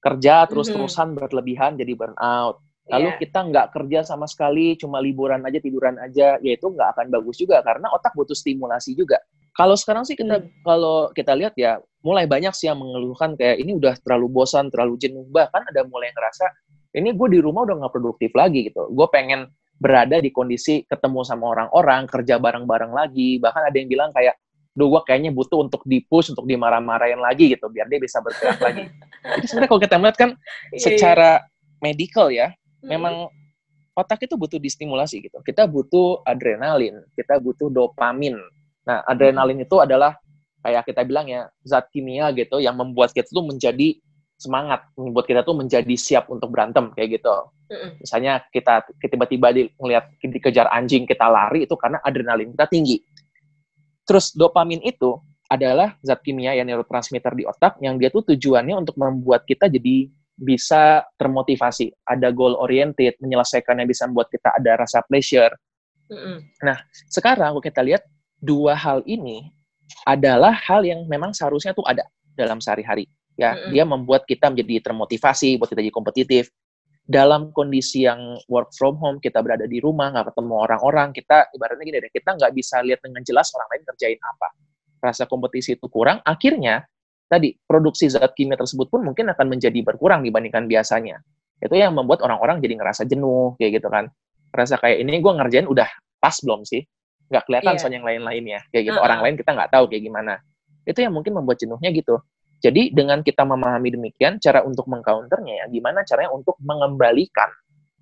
kerja 0.00 0.34
terus-terusan 0.48 1.12
mm-hmm. 1.12 1.24
berlebihan 1.28 1.72
jadi 1.76 1.92
burn 1.92 2.16
out 2.16 2.64
lalu 2.88 3.12
yeah. 3.12 3.18
kita 3.20 3.38
nggak 3.52 3.66
kerja 3.76 4.00
sama 4.06 4.24
sekali 4.24 4.78
cuma 4.80 5.02
liburan 5.02 5.44
aja 5.44 5.58
tiduran 5.60 6.00
aja 6.00 6.40
ya 6.40 6.52
itu 6.56 6.66
nggak 6.70 6.96
akan 6.96 7.06
bagus 7.12 7.36
juga 7.36 7.60
karena 7.60 7.92
otak 7.92 8.16
butuh 8.16 8.34
stimulasi 8.34 8.96
juga 8.96 9.20
kalau 9.56 9.74
sekarang 9.74 10.04
sih 10.04 10.14
kita 10.14 10.44
hmm. 10.44 10.62
kalau 10.62 11.08
kita 11.16 11.32
lihat 11.32 11.56
ya 11.56 11.80
mulai 12.04 12.28
banyak 12.28 12.54
sih 12.54 12.70
yang 12.70 12.78
mengeluhkan 12.78 13.34
kayak 13.34 13.58
ini 13.58 13.74
udah 13.74 13.98
terlalu 14.04 14.30
bosan, 14.30 14.70
terlalu 14.70 14.94
jenuh. 15.00 15.26
Bahkan 15.26 15.74
ada 15.74 15.82
mulai 15.88 16.12
ngerasa 16.14 16.46
ini 16.94 17.10
gue 17.16 17.28
di 17.34 17.40
rumah 17.42 17.66
udah 17.66 17.82
nggak 17.82 17.92
produktif 17.92 18.30
lagi 18.36 18.70
gitu. 18.70 18.86
Gue 18.92 19.08
pengen 19.10 19.50
berada 19.76 20.20
di 20.20 20.32
kondisi 20.32 20.84
ketemu 20.88 21.20
sama 21.24 21.52
orang-orang, 21.52 22.08
kerja 22.08 22.40
bareng-bareng 22.40 22.92
lagi. 22.92 23.36
Bahkan 23.36 23.62
ada 23.72 23.76
yang 23.76 23.88
bilang 23.88 24.10
kayak, 24.14 24.36
duh 24.72 24.88
gue 24.88 25.02
kayaknya 25.04 25.32
butuh 25.32 25.64
untuk 25.64 25.84
dipush, 25.84 26.32
untuk 26.32 26.48
dimarah-marahin 26.48 27.20
lagi 27.20 27.52
gitu, 27.52 27.68
biar 27.68 27.88
dia 27.88 28.00
bisa 28.00 28.24
bergerak 28.24 28.60
lagi. 28.60 28.84
Jadi 29.36 29.46
sebenarnya 29.48 29.70
kalau 29.72 29.82
kita 29.82 29.96
melihat 30.00 30.16
kan 30.16 30.30
iya. 30.72 30.80
secara 30.80 31.30
medical 31.84 32.32
ya, 32.32 32.52
hmm. 32.52 32.88
memang 32.88 33.14
otak 33.96 34.24
itu 34.24 34.36
butuh 34.36 34.60
distimulasi 34.60 35.24
gitu. 35.24 35.40
Kita 35.44 35.68
butuh 35.68 36.24
adrenalin, 36.24 37.04
kita 37.12 37.36
butuh 37.40 37.68
dopamin. 37.68 38.36
Nah, 38.86 39.02
adrenalin 39.04 39.60
itu 39.60 39.76
adalah 39.82 40.14
kayak 40.62 40.86
kita 40.86 41.02
bilang 41.06 41.26
ya 41.26 41.50
zat 41.62 41.90
kimia 41.90 42.30
gitu 42.34 42.58
yang 42.62 42.78
membuat 42.78 43.10
kita 43.14 43.26
tuh 43.30 43.46
menjadi 43.46 43.98
semangat, 44.36 44.86
membuat 44.94 45.26
kita 45.26 45.42
tuh 45.42 45.56
menjadi 45.56 45.94
siap 45.96 46.30
untuk 46.30 46.54
berantem 46.54 46.92
kayak 46.94 47.20
gitu. 47.20 47.36
Misalnya 47.98 48.46
kita 48.54 48.86
tiba-tiba 49.02 49.50
di, 49.50 49.66
ngelihat 49.74 50.06
dikejar 50.22 50.70
anjing 50.70 51.02
kita 51.02 51.26
lari 51.26 51.66
itu 51.66 51.74
karena 51.74 51.98
adrenalin 52.04 52.54
kita 52.54 52.66
tinggi. 52.70 53.02
Terus 54.06 54.30
dopamin 54.38 54.78
itu 54.86 55.18
adalah 55.50 55.98
zat 56.02 56.22
kimia 56.22 56.54
yang 56.54 56.66
neurotransmitter 56.70 57.34
di 57.34 57.46
otak 57.46 57.78
yang 57.82 57.98
dia 57.98 58.10
tuh 58.10 58.22
tujuannya 58.22 58.86
untuk 58.86 58.98
membuat 58.98 59.46
kita 59.46 59.66
jadi 59.66 60.10
bisa 60.36 61.00
termotivasi, 61.16 61.90
ada 62.04 62.28
goal 62.28 62.60
oriented, 62.60 63.16
menyelesaikan 63.24 63.80
yang 63.80 63.88
bisa 63.88 64.04
membuat 64.04 64.28
kita 64.28 64.52
ada 64.52 64.84
rasa 64.84 65.00
pleasure. 65.08 65.54
Mm-hmm. 66.12 66.36
Nah, 66.60 66.76
sekarang 67.08 67.56
kalau 67.56 67.64
kita 67.64 67.80
lihat 67.80 68.04
dua 68.40 68.76
hal 68.76 69.00
ini 69.08 69.50
adalah 70.04 70.54
hal 70.54 70.82
yang 70.82 71.06
memang 71.06 71.32
seharusnya 71.32 71.72
tuh 71.72 71.86
ada 71.86 72.06
dalam 72.36 72.60
sehari-hari. 72.60 73.08
Ya, 73.36 73.52
mm 73.52 73.56
-hmm. 73.56 73.70
dia 73.72 73.84
membuat 73.84 74.22
kita 74.24 74.48
menjadi 74.48 74.92
termotivasi, 74.92 75.60
buat 75.60 75.68
kita 75.68 75.84
jadi 75.84 75.92
kompetitif. 75.92 76.48
Dalam 77.06 77.54
kondisi 77.54 78.02
yang 78.02 78.34
work 78.50 78.74
from 78.74 78.98
home, 78.98 79.22
kita 79.22 79.38
berada 79.38 79.68
di 79.68 79.78
rumah, 79.78 80.10
nggak 80.10 80.34
ketemu 80.34 80.54
orang-orang, 80.66 81.14
kita 81.14 81.46
ibaratnya 81.54 81.84
gini 81.86 81.98
deh, 82.02 82.10
kita 82.10 82.34
nggak 82.34 82.52
bisa 82.56 82.82
lihat 82.82 82.98
dengan 83.04 83.22
jelas 83.22 83.52
orang 83.54 83.68
lain 83.76 83.82
kerjain 83.86 84.18
apa. 84.18 84.48
Rasa 84.98 85.22
kompetisi 85.30 85.78
itu 85.78 85.86
kurang, 85.86 86.18
akhirnya 86.26 86.82
tadi 87.30 87.54
produksi 87.62 88.10
zat 88.10 88.34
kimia 88.34 88.58
tersebut 88.58 88.90
pun 88.90 89.06
mungkin 89.06 89.30
akan 89.30 89.46
menjadi 89.46 89.78
berkurang 89.86 90.26
dibandingkan 90.26 90.66
biasanya. 90.66 91.22
Itu 91.62 91.78
yang 91.78 91.94
membuat 91.94 92.26
orang-orang 92.26 92.58
jadi 92.58 92.74
ngerasa 92.74 93.06
jenuh, 93.06 93.54
kayak 93.60 93.78
gitu 93.78 93.88
kan. 93.92 94.10
Rasa 94.50 94.80
kayak 94.80 95.06
ini 95.06 95.22
gue 95.22 95.32
ngerjain 95.32 95.66
udah 95.70 95.86
pas 96.18 96.34
belum 96.42 96.66
sih? 96.66 96.82
Nggak 97.26 97.44
kelihatan 97.46 97.74
yeah. 97.74 97.80
soalnya 97.80 97.98
yang 97.98 98.08
lain-lainnya 98.08 98.60
kayak 98.70 98.84
gitu 98.92 98.98
uh 98.98 99.02
-uh. 99.02 99.06
orang 99.06 99.20
lain 99.26 99.34
kita 99.38 99.50
nggak 99.54 99.70
tahu 99.72 99.84
kayak 99.90 100.02
gimana 100.06 100.34
itu 100.86 100.98
yang 101.02 101.14
mungkin 101.14 101.32
membuat 101.34 101.58
jenuhnya 101.58 101.90
gitu 101.90 102.16
jadi 102.62 102.82
dengan 102.94 103.20
kita 103.20 103.42
memahami 103.42 103.88
demikian 103.92 104.38
cara 104.38 104.62
untuk 104.62 104.86
mengcounternya 104.86 105.54
ya 105.62 105.66
gimana 105.68 106.06
caranya 106.06 106.30
untuk 106.32 106.56
mengembalikan 106.62 107.50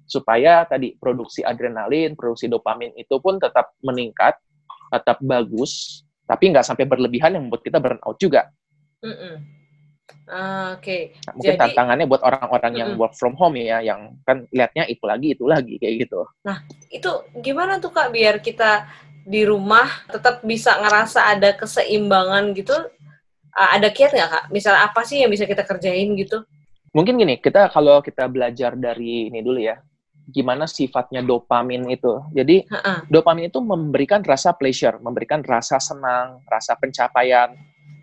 supaya 0.05 0.69
tadi 0.69 0.93
produksi 1.01 1.41
adrenalin 1.41 2.13
produksi 2.13 2.47
dopamin 2.47 2.93
itu 3.01 3.17
pun 3.19 3.41
tetap 3.41 3.73
meningkat 3.81 4.37
tetap 4.93 5.17
bagus 5.25 6.05
tapi 6.29 6.53
nggak 6.53 6.65
sampai 6.65 6.85
berlebihan 6.85 7.37
yang 7.37 7.49
membuat 7.49 7.65
kita 7.65 7.81
burn 7.81 8.01
out 8.05 8.21
juga 8.21 8.53
mm 9.01 9.17
-mm. 9.17 9.37
Uh, 10.25 10.81
Oke. 10.81 10.81
Okay. 10.81 11.03
Nah, 11.29 11.33
mungkin 11.37 11.53
Jadi, 11.53 11.61
tantangannya 11.61 12.07
buat 12.09 12.23
orang-orang 12.25 12.73
yang 12.81 12.91
mm, 12.97 13.01
work 13.01 13.13
from 13.17 13.37
home 13.37 13.61
ya, 13.61 13.85
yang 13.85 14.17
kan 14.25 14.49
lihatnya 14.49 14.89
itu 14.89 15.05
lagi 15.05 15.37
itu 15.37 15.45
lagi 15.45 15.77
kayak 15.77 16.09
gitu. 16.09 16.25
Nah, 16.49 16.65
itu 16.89 17.11
gimana 17.45 17.77
tuh 17.77 17.93
kak 17.93 18.09
biar 18.09 18.41
kita 18.41 18.89
di 19.25 19.43
rumah 19.49 19.89
tetap 20.13 20.45
bisa 20.45 20.77
ngerasa 20.79 21.37
ada 21.37 21.57
keseimbangan 21.57 22.53
gitu 22.53 22.77
ada 23.55 23.89
kiat 23.89 24.13
nggak 24.13 24.31
kak 24.31 24.45
misal 24.53 24.77
apa 24.77 25.01
sih 25.03 25.25
yang 25.25 25.33
bisa 25.33 25.49
kita 25.49 25.65
kerjain 25.65 26.13
gitu 26.15 26.45
mungkin 26.93 27.17
gini 27.17 27.41
kita 27.41 27.73
kalau 27.73 28.05
kita 28.05 28.29
belajar 28.29 28.77
dari 28.77 29.33
ini 29.33 29.41
dulu 29.41 29.61
ya 29.61 29.81
gimana 30.29 30.65
sifatnya 30.65 31.21
dopamin 31.21 31.85
itu. 31.93 32.21
Jadi 32.33 32.65
Ha-ha. 32.69 33.05
dopamin 33.13 33.53
itu 33.53 33.61
memberikan 33.61 34.25
rasa 34.25 34.57
pleasure, 34.57 34.97
memberikan 35.01 35.45
rasa 35.45 35.77
senang, 35.77 36.41
rasa 36.49 36.77
pencapaian. 36.81 37.53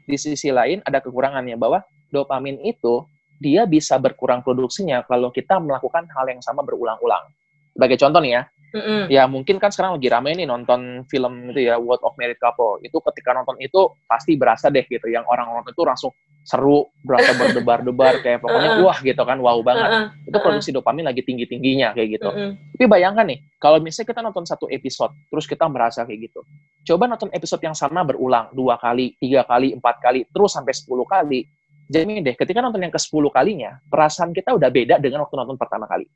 Di 0.05 0.17
sisi 0.17 0.53
lain 0.53 0.83
ada 0.85 1.01
kekurangannya 1.01 1.57
bahwa 1.57 1.81
dopamin 2.13 2.61
itu 2.61 3.05
dia 3.41 3.65
bisa 3.65 3.97
berkurang 3.97 4.45
produksinya 4.45 5.01
kalau 5.09 5.33
kita 5.33 5.57
melakukan 5.57 6.05
hal 6.13 6.25
yang 6.29 6.41
sama 6.43 6.61
berulang-ulang. 6.61 7.25
Sebagai 7.71 7.97
contoh 7.99 8.19
nih 8.19 8.31
ya, 8.35 8.43
Mm-mm. 8.71 9.01
ya 9.11 9.23
mungkin 9.27 9.59
kan 9.59 9.67
sekarang 9.67 9.99
lagi 9.99 10.07
rame 10.07 10.31
nih 10.31 10.47
nonton 10.47 11.03
film 11.11 11.51
itu 11.51 11.67
ya 11.67 11.75
World 11.75 12.03
of 12.07 12.15
Married 12.15 12.39
Couple. 12.39 12.79
Itu 12.83 13.03
ketika 13.11 13.35
nonton 13.35 13.59
itu 13.59 13.91
pasti 14.07 14.39
berasa 14.39 14.71
deh 14.71 14.83
gitu 14.87 15.11
yang 15.11 15.27
orang 15.27 15.51
nonton 15.51 15.75
itu 15.75 15.83
langsung 15.83 16.11
seru, 16.41 16.89
berasa 17.05 17.37
berdebar-debar 17.37 18.25
kayak 18.25 18.41
pokoknya 18.41 18.71
Uh-uh. 18.81 18.85
wah 18.89 18.97
gitu 18.97 19.21
kan, 19.21 19.37
wow 19.37 19.59
banget. 19.61 19.89
Ha-ha. 19.91 20.25
Itu 20.25 20.37
produksi 20.41 20.69
dopamin 20.73 21.05
lagi 21.05 21.21
tinggi-tingginya 21.21 21.93
kayak 21.93 22.17
gitu. 22.17 22.29
Mm-mm. 22.33 22.51
Tapi 22.79 22.85
bayangkan 22.89 23.25
nih, 23.29 23.39
kalau 23.61 23.77
misalnya 23.77 24.07
kita 24.09 24.21
nonton 24.25 24.43
satu 24.49 24.65
episode, 24.71 25.13
terus 25.29 25.45
kita 25.45 25.69
merasa 25.69 26.01
kayak 26.07 26.31
gitu. 26.31 26.41
Coba 26.87 27.05
nonton 27.05 27.29
episode 27.29 27.61
yang 27.61 27.77
sama 27.77 28.01
berulang, 28.01 28.49
dua 28.55 28.81
kali, 28.81 29.13
tiga 29.21 29.45
kali, 29.45 29.77
empat 29.77 30.01
kali, 30.01 30.25
terus 30.33 30.57
sampai 30.57 30.73
sepuluh 30.73 31.05
kali. 31.05 31.45
Jadi 31.91 32.23
deh, 32.23 32.35
ketika 32.39 32.63
nonton 32.63 32.81
yang 32.81 32.93
ke 32.93 32.97
sepuluh 32.97 33.29
kalinya, 33.29 33.77
perasaan 33.91 34.31
kita 34.31 34.55
udah 34.55 34.71
beda 34.71 34.95
dengan 34.97 35.27
waktu 35.27 35.35
nonton 35.35 35.59
pertama 35.59 35.85
kali. 35.85 36.07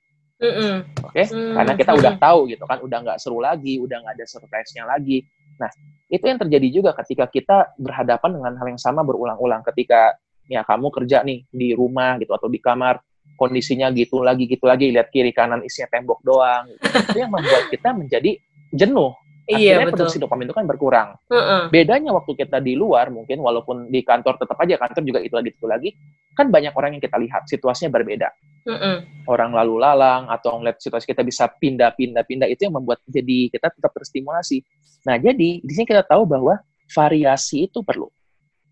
Oke? 1.00 1.24
Hmm. 1.32 1.56
Karena 1.56 1.74
kita 1.80 1.92
udah 1.96 2.14
tahu 2.20 2.40
gitu 2.52 2.64
kan, 2.68 2.78
udah 2.84 2.98
nggak 3.08 3.18
seru 3.24 3.40
lagi, 3.40 3.80
udah 3.80 3.98
nggak 4.04 4.14
ada 4.20 4.26
surprise-nya 4.28 4.84
lagi. 4.84 5.24
Nah, 5.56 5.72
itu 6.12 6.24
yang 6.28 6.40
terjadi 6.40 6.68
juga 6.70 6.92
ketika 7.04 7.26
kita 7.32 7.58
berhadapan 7.80 8.32
dengan 8.36 8.54
hal 8.60 8.68
yang 8.68 8.82
sama 8.82 9.02
berulang-ulang. 9.08 9.64
Ketika 9.64 10.20
ya 10.46 10.62
kamu 10.62 10.92
kerja 10.94 11.26
nih 11.26 11.48
di 11.50 11.74
rumah 11.74 12.20
gitu 12.20 12.36
atau 12.36 12.52
di 12.52 12.60
kamar, 12.60 13.00
kondisinya 13.40 13.90
gitu 13.96 14.22
lagi 14.22 14.46
gitu 14.46 14.68
lagi, 14.68 14.92
lihat 14.92 15.10
kiri 15.10 15.32
kanan 15.32 15.64
isinya 15.64 15.90
tembok 15.92 16.20
doang. 16.22 16.68
Gitu. 16.70 16.82
itu 16.84 17.18
yang 17.20 17.32
membuat 17.32 17.64
kita 17.72 17.90
menjadi 17.96 18.32
jenuh. 18.76 19.12
Iya 19.46 19.78
Akhirnya 19.78 19.86
betul. 19.86 19.98
produksi 20.02 20.18
dopamin 20.18 20.46
itu 20.50 20.56
kan 20.58 20.66
berkurang. 20.66 21.10
Heeh. 21.30 21.70
Bedanya 21.70 22.10
waktu 22.18 22.34
kita 22.34 22.58
di 22.66 22.74
luar 22.74 23.14
mungkin 23.14 23.38
walaupun 23.46 23.94
di 23.94 24.02
kantor 24.02 24.42
tetap 24.42 24.58
aja 24.58 24.76
kantor 24.82 25.02
juga 25.06 25.20
itu 25.22 25.34
lagi 25.38 25.50
itu 25.54 25.68
lagi, 25.70 25.90
kan 26.34 26.50
banyak 26.50 26.74
orang 26.74 26.98
yang 26.98 27.04
kita 27.04 27.18
lihat 27.22 27.46
situasinya 27.46 27.94
berbeda 27.94 28.28
Mm-mm. 28.66 29.30
orang 29.30 29.54
lalu 29.54 29.78
lalang 29.78 30.26
atau 30.28 30.58
ngeliat 30.58 30.82
situasi 30.82 31.06
kita 31.06 31.22
bisa 31.22 31.46
pindah-pindah-pindah 31.46 32.50
itu 32.50 32.66
yang 32.66 32.76
membuat 32.76 33.00
jadi 33.06 33.54
kita 33.54 33.70
tetap 33.70 33.94
terstimulasi. 33.94 34.66
Nah, 35.06 35.22
jadi 35.22 35.62
di 35.62 35.72
sini 35.72 35.86
kita 35.86 36.02
tahu 36.02 36.26
bahwa 36.26 36.58
variasi 36.90 37.70
itu 37.70 37.86
perlu. 37.86 38.10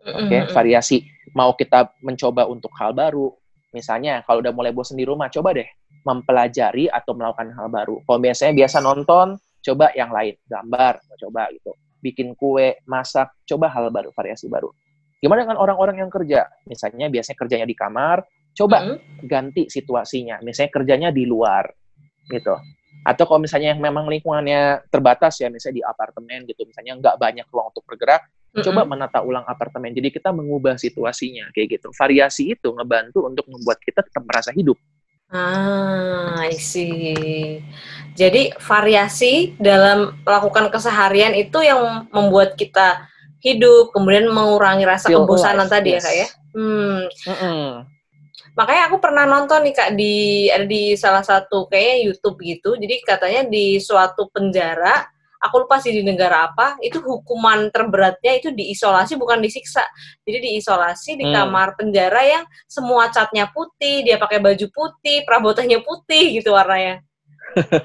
Oke, 0.04 0.50
Mm-mm. 0.50 0.52
variasi. 0.52 1.06
Mau 1.38 1.54
kita 1.54 1.94
mencoba 2.02 2.50
untuk 2.50 2.74
hal 2.82 2.92
baru, 2.98 3.30
misalnya 3.72 4.26
kalau 4.26 4.42
udah 4.42 4.52
mulai 4.52 4.74
bosan 4.74 4.98
di 4.98 5.06
rumah, 5.06 5.30
coba 5.30 5.54
deh 5.54 5.70
mempelajari 6.04 6.92
atau 6.92 7.16
melakukan 7.16 7.54
hal 7.56 7.72
baru. 7.72 8.02
Kalau 8.04 8.20
biasanya 8.20 8.54
biasa 8.58 8.84
nonton, 8.84 9.40
coba 9.64 9.96
yang 9.96 10.12
lain, 10.12 10.36
gambar, 10.44 11.00
coba 11.18 11.48
gitu. 11.56 11.72
Bikin 12.04 12.36
kue, 12.36 12.84
masak, 12.84 13.32
coba 13.48 13.72
hal 13.72 13.88
baru, 13.88 14.12
variasi 14.12 14.52
baru. 14.52 14.68
Gimana 15.24 15.48
dengan 15.48 15.56
orang-orang 15.56 16.04
yang 16.04 16.12
kerja? 16.12 16.52
Misalnya 16.68 17.08
biasanya 17.08 17.38
kerjanya 17.40 17.68
di 17.68 17.78
kamar, 17.80 18.28
coba 18.52 18.78
Mm-mm. 18.84 19.24
ganti 19.24 19.72
situasinya. 19.72 20.44
Misalnya 20.44 20.72
kerjanya 20.76 21.10
di 21.16 21.24
luar, 21.24 21.64
gitu. 22.28 22.60
Atau 23.08 23.24
kalau 23.24 23.40
misalnya 23.40 23.72
yang 23.72 23.80
memang 23.80 24.12
lingkungannya 24.12 24.92
terbatas 24.92 25.40
ya, 25.40 25.48
misalnya 25.48 25.80
di 25.80 25.84
apartemen 25.88 26.44
gitu, 26.44 26.68
misalnya 26.68 27.00
nggak 27.00 27.16
banyak 27.16 27.48
ruang 27.48 27.72
untuk 27.72 27.88
bergerak, 27.88 28.28
coba 28.52 28.84
Mm-mm. 28.84 28.92
menata 29.00 29.24
ulang 29.24 29.48
apartemen. 29.48 29.96
Jadi 29.96 30.12
kita 30.12 30.36
mengubah 30.36 30.76
situasinya, 30.76 31.56
kayak 31.56 31.80
gitu. 31.80 31.88
Variasi 31.96 32.60
itu 32.60 32.68
ngebantu 32.76 33.24
untuk 33.24 33.48
membuat 33.48 33.80
kita 33.80 34.04
tetap 34.04 34.28
merasa 34.28 34.52
hidup. 34.52 34.76
Ah, 35.34 36.46
I 36.46 36.54
see. 36.62 37.58
Jadi 38.14 38.54
variasi 38.62 39.58
dalam 39.58 40.14
melakukan 40.22 40.70
keseharian 40.70 41.34
itu 41.34 41.66
yang 41.66 42.06
membuat 42.14 42.54
kita 42.54 43.10
hidup, 43.42 43.90
kemudian 43.90 44.30
mengurangi 44.30 44.86
rasa 44.86 45.10
Feel 45.10 45.26
kebosanan 45.26 45.66
alive, 45.66 45.74
tadi 45.74 45.90
ya 45.90 45.96
yes. 45.98 46.06
kak 46.06 46.16
ya. 46.16 46.28
Hmm, 46.54 47.00
Mm-mm. 47.10 47.66
makanya 48.54 48.84
aku 48.86 49.02
pernah 49.02 49.26
nonton 49.26 49.66
nih 49.66 49.74
kak 49.74 49.90
di 49.98 50.46
ada 50.54 50.70
di 50.70 50.94
salah 50.94 51.26
satu 51.26 51.66
kayaknya 51.66 51.98
YouTube 52.06 52.38
gitu. 52.46 52.78
Jadi 52.78 53.02
katanya 53.02 53.42
di 53.50 53.82
suatu 53.82 54.30
penjara, 54.30 55.10
aku 55.44 55.68
lupa 55.68 55.84
sih 55.84 55.92
di 55.92 56.02
negara 56.08 56.48
apa, 56.48 56.80
itu 56.80 57.04
hukuman 57.04 57.68
terberatnya 57.68 58.40
itu 58.40 58.56
diisolasi 58.56 59.20
bukan 59.20 59.44
disiksa. 59.44 59.84
Jadi 60.24 60.40
diisolasi 60.50 61.20
di 61.20 61.28
Hmm. 61.28 61.36
kamar 61.36 61.76
penjara 61.76 62.24
yang 62.24 62.44
semua 62.66 63.12
catnya 63.12 63.52
putih, 63.52 64.08
dia 64.08 64.16
pakai 64.16 64.40
baju 64.40 64.68
putih, 64.72 65.28
perabotannya 65.28 65.84
putih 65.84 66.40
gitu 66.40 66.56
warnanya. 66.56 67.04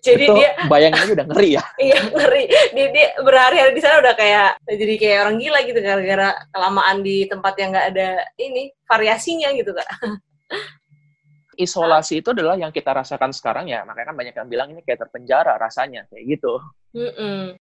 Jadi 0.00 0.24
itu 0.26 0.32
dia 0.32 0.56
bayangin 0.64 0.96
aja 0.96 1.12
udah 1.12 1.26
ngeri 1.28 1.50
ya. 1.60 1.64
iya 1.92 1.98
ngeri. 2.08 2.44
Dia, 2.72 2.86
dia 2.88 3.06
berhari-hari 3.20 3.72
di 3.76 3.82
sana 3.84 4.00
udah 4.00 4.14
kayak 4.16 4.56
jadi 4.64 4.94
kayak 4.96 5.18
orang 5.28 5.36
gila 5.36 5.60
gitu 5.68 5.78
gara-gara 5.84 6.28
kelamaan 6.48 6.96
di 7.04 7.28
tempat 7.28 7.54
yang 7.60 7.68
nggak 7.76 7.88
ada 7.92 8.08
ini 8.40 8.72
variasinya 8.88 9.52
gitu 9.52 9.76
kak. 9.76 9.88
Isolasi 11.60 12.24
itu 12.24 12.32
adalah 12.32 12.56
yang 12.56 12.72
kita 12.72 12.96
rasakan 12.96 13.36
sekarang 13.36 13.68
ya. 13.68 13.84
Makanya 13.84 14.06
kan 14.08 14.16
banyak 14.16 14.32
yang 14.32 14.48
bilang 14.48 14.68
ini 14.72 14.80
kayak 14.80 15.04
terpenjara 15.04 15.60
rasanya, 15.60 16.08
kayak 16.08 16.24
gitu. 16.24 16.56
Mm-mm. 16.96 17.60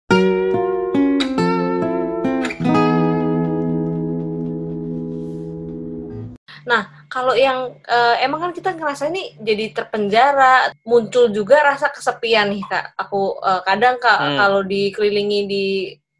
Nah, 6.68 6.84
kalau 7.10 7.34
yang 7.34 7.74
eh, 7.90 8.16
emang 8.22 8.44
kan 8.44 8.52
kita 8.54 8.76
ngerasa 8.78 9.10
ini 9.10 9.34
jadi 9.42 9.74
terpenjara, 9.74 10.76
muncul 10.86 11.34
juga 11.34 11.64
rasa 11.64 11.90
kesepian 11.90 12.54
nih 12.54 12.62
kak. 12.70 12.94
Aku 13.02 13.42
eh, 13.42 13.62
kadang 13.66 13.98
kak 13.98 14.20
Hmm. 14.20 14.38
kalau 14.38 14.62
dikelilingi 14.62 15.40
di 15.50 15.66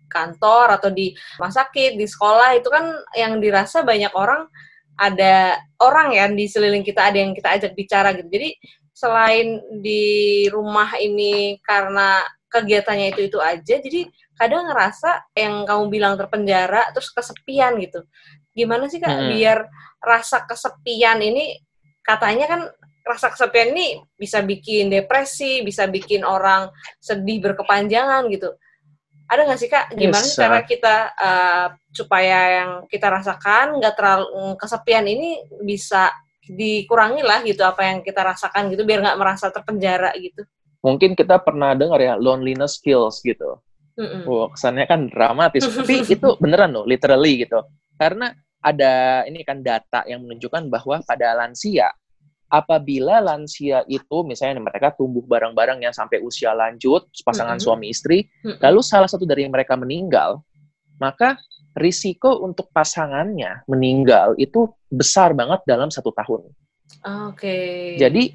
kantor 0.08 0.82
atau 0.82 0.90
di 0.90 1.12
rumah 1.38 1.54
sakit, 1.54 2.00
di 2.00 2.08
sekolah 2.10 2.58
itu 2.58 2.72
kan 2.72 2.90
yang 3.14 3.38
dirasa 3.44 3.84
banyak 3.84 4.10
orang 4.16 4.48
ada 4.98 5.62
orang 5.80 6.18
ya 6.18 6.26
di 6.28 6.50
sekeliling 6.50 6.82
kita 6.82 7.14
ada 7.14 7.18
yang 7.22 7.32
kita 7.38 7.54
ajak 7.54 7.72
bicara 7.78 8.18
gitu. 8.18 8.28
Jadi 8.28 8.50
selain 8.92 9.62
di 9.80 10.46
rumah 10.50 10.98
ini 10.98 11.62
karena 11.62 12.26
kegiatannya 12.50 13.14
itu 13.14 13.30
itu 13.30 13.38
aja, 13.38 13.76
jadi 13.78 14.10
kadang 14.34 14.70
ngerasa 14.70 15.34
yang 15.38 15.66
kamu 15.70 15.84
bilang 15.94 16.14
terpenjara 16.18 16.90
terus 16.96 17.14
kesepian 17.14 17.78
gitu. 17.78 18.02
Gimana 18.58 18.90
sih 18.90 18.98
kak 18.98 19.14
Hmm. 19.14 19.30
biar 19.38 19.70
rasa 20.02 20.46
kesepian 20.50 21.22
ini 21.22 21.62
katanya 22.02 22.46
kan 22.50 22.62
rasa 23.06 23.32
kesepian 23.32 23.72
ini 23.78 24.02
bisa 24.18 24.42
bikin 24.42 24.90
depresi, 24.90 25.62
bisa 25.62 25.86
bikin 25.88 26.26
orang 26.26 26.68
sedih 27.00 27.40
berkepanjangan 27.40 28.26
gitu. 28.34 28.56
Ada 29.28 29.42
nggak 29.44 29.60
sih 29.60 29.70
kak? 29.70 29.86
Gimana 29.94 30.24
Bisa. 30.24 30.40
cara 30.40 30.60
kita 30.64 30.96
uh, 31.20 31.68
supaya 31.92 32.40
yang 32.64 32.72
kita 32.88 33.08
rasakan 33.12 33.78
nggak 33.80 33.96
terlalu 34.00 34.28
mm, 34.32 34.54
kesepian 34.56 35.06
ini 35.08 35.30
bisa 35.68 36.12
dikurangi 36.48 37.22
lah 37.28 37.44
gitu 37.44 37.60
apa 37.68 37.84
yang 37.84 38.00
kita 38.00 38.24
rasakan 38.24 38.72
gitu 38.72 38.88
biar 38.88 39.04
nggak 39.04 39.20
merasa 39.20 39.52
terpenjara 39.52 40.16
gitu. 40.16 40.48
Mungkin 40.80 41.20
kita 41.20 41.44
pernah 41.44 41.76
dengar 41.76 42.00
ya 42.00 42.16
loneliness 42.16 42.80
kills 42.80 43.20
gitu. 43.20 43.60
Mm-mm. 43.98 44.30
Wah, 44.30 44.48
kesannya 44.54 44.86
kan 44.88 45.10
dramatis. 45.12 45.66
Tapi 45.76 46.06
itu 46.08 46.28
beneran 46.40 46.72
loh, 46.72 46.86
literally 46.88 47.44
gitu. 47.44 47.66
Karena 47.98 48.32
ada 48.62 49.26
ini 49.26 49.42
kan 49.42 49.60
data 49.60 50.06
yang 50.06 50.24
menunjukkan 50.24 50.70
bahwa 50.70 51.02
pada 51.04 51.34
lansia, 51.34 51.90
apabila 52.48 53.20
lansia 53.20 53.84
itu 53.92 54.24
misalnya 54.24 54.64
mereka 54.64 54.96
tumbuh 54.96 55.24
bareng-bareng 55.24 55.84
yang 55.84 55.92
sampai 55.92 56.24
usia 56.24 56.56
lanjut, 56.56 57.12
pasangan 57.24 57.60
Mm-mm. 57.60 57.68
suami 57.68 57.92
istri, 57.92 58.28
Mm-mm. 58.44 58.60
lalu 58.64 58.80
salah 58.84 59.08
satu 59.08 59.28
dari 59.28 59.48
mereka 59.48 59.76
meninggal, 59.76 60.40
maka 61.00 61.36
risiko 61.78 62.42
untuk 62.42 62.72
pasangannya 62.74 63.68
meninggal 63.70 64.34
itu 64.40 64.72
besar 64.90 65.36
banget 65.38 65.62
dalam 65.68 65.92
satu 65.94 66.10
tahun. 66.16 66.50
Oke. 67.30 67.96
Jadi 68.00 68.34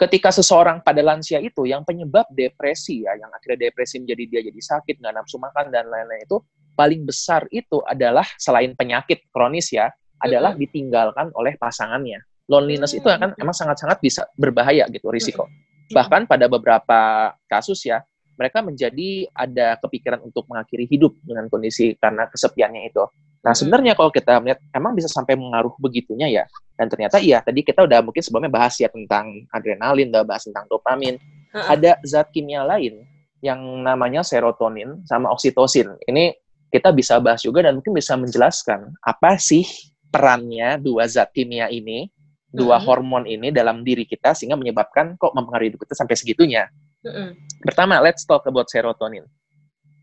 ketika 0.00 0.32
seseorang 0.32 0.80
pada 0.80 1.04
lansia 1.04 1.38
itu 1.38 1.68
yang 1.68 1.84
penyebab 1.84 2.26
depresi 2.32 3.04
ya, 3.04 3.14
yang 3.14 3.30
akhirnya 3.30 3.70
depresi 3.70 4.00
menjadi 4.00 4.24
dia 4.26 4.40
jadi 4.50 4.60
sakit, 4.60 4.98
nggak 4.98 5.14
nafsu 5.20 5.36
makan 5.36 5.68
dan 5.68 5.86
lain-lain 5.86 6.24
itu 6.24 6.40
paling 6.74 7.06
besar 7.06 7.46
itu 7.54 7.78
adalah 7.86 8.26
selain 8.40 8.74
penyakit 8.74 9.30
kronis 9.30 9.70
ya, 9.70 9.92
adalah 10.18 10.56
ditinggalkan 10.56 11.30
oleh 11.36 11.54
pasangannya. 11.60 12.18
Loneliness 12.44 12.92
itu 12.92 13.08
Hmm. 13.08 13.16
akan 13.16 13.30
emang 13.40 13.56
sangat-sangat 13.56 13.98
bisa 14.04 14.28
berbahaya 14.36 14.84
gitu 14.92 15.08
risiko. 15.08 15.48
Bahkan 15.92 16.28
pada 16.28 16.48
beberapa 16.48 17.32
kasus 17.48 17.84
ya, 17.84 18.00
mereka 18.34 18.60
menjadi 18.60 19.30
ada 19.32 19.78
kepikiran 19.78 20.20
untuk 20.24 20.44
mengakhiri 20.50 20.90
hidup 20.90 21.14
dengan 21.22 21.46
kondisi 21.48 21.94
karena 21.96 22.26
kesepiannya 22.28 22.90
itu. 22.90 23.04
Nah, 23.44 23.52
Mm-mm. 23.52 23.60
sebenarnya 23.60 23.92
kalau 23.92 24.08
kita 24.08 24.40
melihat 24.40 24.60
emang 24.72 24.96
bisa 24.96 25.06
sampai 25.06 25.36
mengaruh 25.36 25.76
begitunya 25.76 26.28
ya. 26.32 26.44
Dan 26.74 26.88
ternyata 26.90 27.20
iya, 27.20 27.44
tadi 27.44 27.60
kita 27.62 27.84
udah 27.84 28.00
mungkin 28.02 28.24
sebelumnya 28.24 28.50
bahas 28.50 28.74
ya 28.80 28.88
tentang 28.90 29.46
adrenalin, 29.52 30.10
udah 30.10 30.24
bahas 30.26 30.42
tentang 30.48 30.66
dopamin. 30.66 31.20
Ada 31.54 32.02
zat 32.02 32.34
kimia 32.34 32.66
lain 32.66 33.06
yang 33.38 33.60
namanya 33.84 34.26
serotonin 34.26 35.04
sama 35.06 35.30
oksitosin. 35.30 35.94
Ini 36.08 36.34
kita 36.74 36.90
bisa 36.90 37.22
bahas 37.22 37.46
juga 37.46 37.62
dan 37.62 37.78
mungkin 37.78 37.94
bisa 37.94 38.18
menjelaskan 38.18 38.98
apa 38.98 39.38
sih 39.38 39.62
perannya 40.10 40.82
dua 40.82 41.06
zat 41.06 41.30
kimia 41.30 41.70
ini 41.70 42.10
dua 42.54 42.78
Mm-mm. 42.78 42.86
hormon 42.86 43.24
ini 43.26 43.50
dalam 43.50 43.82
diri 43.82 44.06
kita 44.06 44.30
sehingga 44.30 44.54
menyebabkan 44.54 45.18
kok 45.18 45.34
mempengaruhi 45.34 45.74
hidup 45.74 45.82
kita 45.82 45.98
sampai 45.98 46.14
segitunya. 46.14 46.70
Mm-mm. 47.02 47.34
Pertama, 47.66 47.98
let's 47.98 48.22
talk 48.22 48.46
about 48.46 48.70
serotonin. 48.70 49.26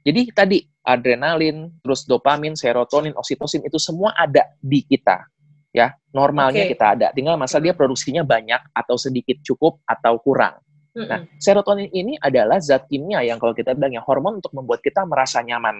Jadi 0.04 0.22
tadi 0.36 0.58
adrenalin, 0.84 1.72
terus 1.80 2.04
dopamin, 2.04 2.60
serotonin, 2.60 3.16
oksitosin 3.16 3.64
itu 3.64 3.80
semua 3.80 4.12
ada 4.20 4.52
di 4.60 4.84
kita. 4.84 5.24
Ya, 5.72 5.96
normalnya 6.12 6.68
Oke. 6.68 6.76
kita 6.76 6.86
ada. 7.00 7.08
Tinggal 7.16 7.40
masalah 7.40 7.72
dia 7.72 7.76
produksinya 7.78 8.28
banyak 8.28 8.60
atau 8.76 9.00
sedikit 9.00 9.40
cukup 9.40 9.80
atau 9.88 10.20
kurang. 10.20 10.60
Mm-mm. 10.92 11.08
Nah, 11.08 11.24
serotonin 11.40 11.88
ini 11.96 12.20
adalah 12.20 12.60
zat 12.60 12.92
kimia 12.92 13.24
yang 13.24 13.40
kalau 13.40 13.56
kita 13.56 13.72
bilang 13.72 13.96
yang 13.96 14.04
hormon 14.04 14.44
untuk 14.44 14.52
membuat 14.52 14.84
kita 14.84 15.08
merasa 15.08 15.40
nyaman. 15.40 15.80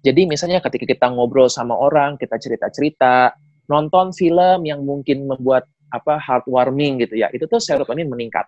Jadi 0.00 0.24
misalnya 0.24 0.64
ketika 0.64 0.88
kita 0.88 1.06
ngobrol 1.12 1.52
sama 1.52 1.76
orang, 1.76 2.16
kita 2.16 2.40
cerita-cerita, 2.40 3.36
nonton 3.68 4.16
film 4.16 4.64
yang 4.64 4.80
mungkin 4.80 5.28
membuat 5.28 5.68
apa 5.88 6.20
heartwarming 6.20 7.02
gitu 7.04 7.20
ya, 7.20 7.28
itu 7.32 7.44
tuh 7.48 7.60
serotonin 7.60 8.08
meningkat. 8.08 8.44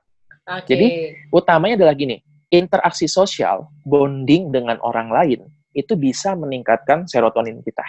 Oke. 0.49 0.66
Jadi, 0.73 0.87
Utamanya 1.30 1.85
adalah 1.85 1.94
gini, 1.94 2.20
interaksi 2.50 3.06
sosial, 3.06 3.70
bonding 3.87 4.50
dengan 4.50 4.76
orang 4.82 5.09
lain 5.12 5.40
itu 5.70 5.94
bisa 5.94 6.35
meningkatkan 6.35 7.06
serotonin 7.06 7.62
kita. 7.62 7.85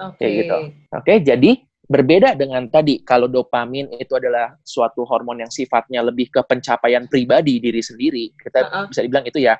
Oke. 0.00 0.16
kayak 0.24 0.32
gitu. 0.32 0.56
Oke, 0.96 1.14
jadi 1.20 1.50
berbeda 1.84 2.38
dengan 2.38 2.64
tadi 2.70 3.02
kalau 3.04 3.26
dopamin 3.28 3.90
itu 3.98 4.14
adalah 4.16 4.54
suatu 4.64 5.04
hormon 5.04 5.44
yang 5.44 5.52
sifatnya 5.52 6.00
lebih 6.00 6.30
ke 6.32 6.40
pencapaian 6.46 7.04
pribadi 7.04 7.60
diri 7.60 7.82
sendiri. 7.84 8.32
Kita 8.32 8.58
Uh-uh. 8.64 8.84
bisa 8.88 9.04
dibilang 9.04 9.26
itu 9.28 9.42
ya, 9.42 9.58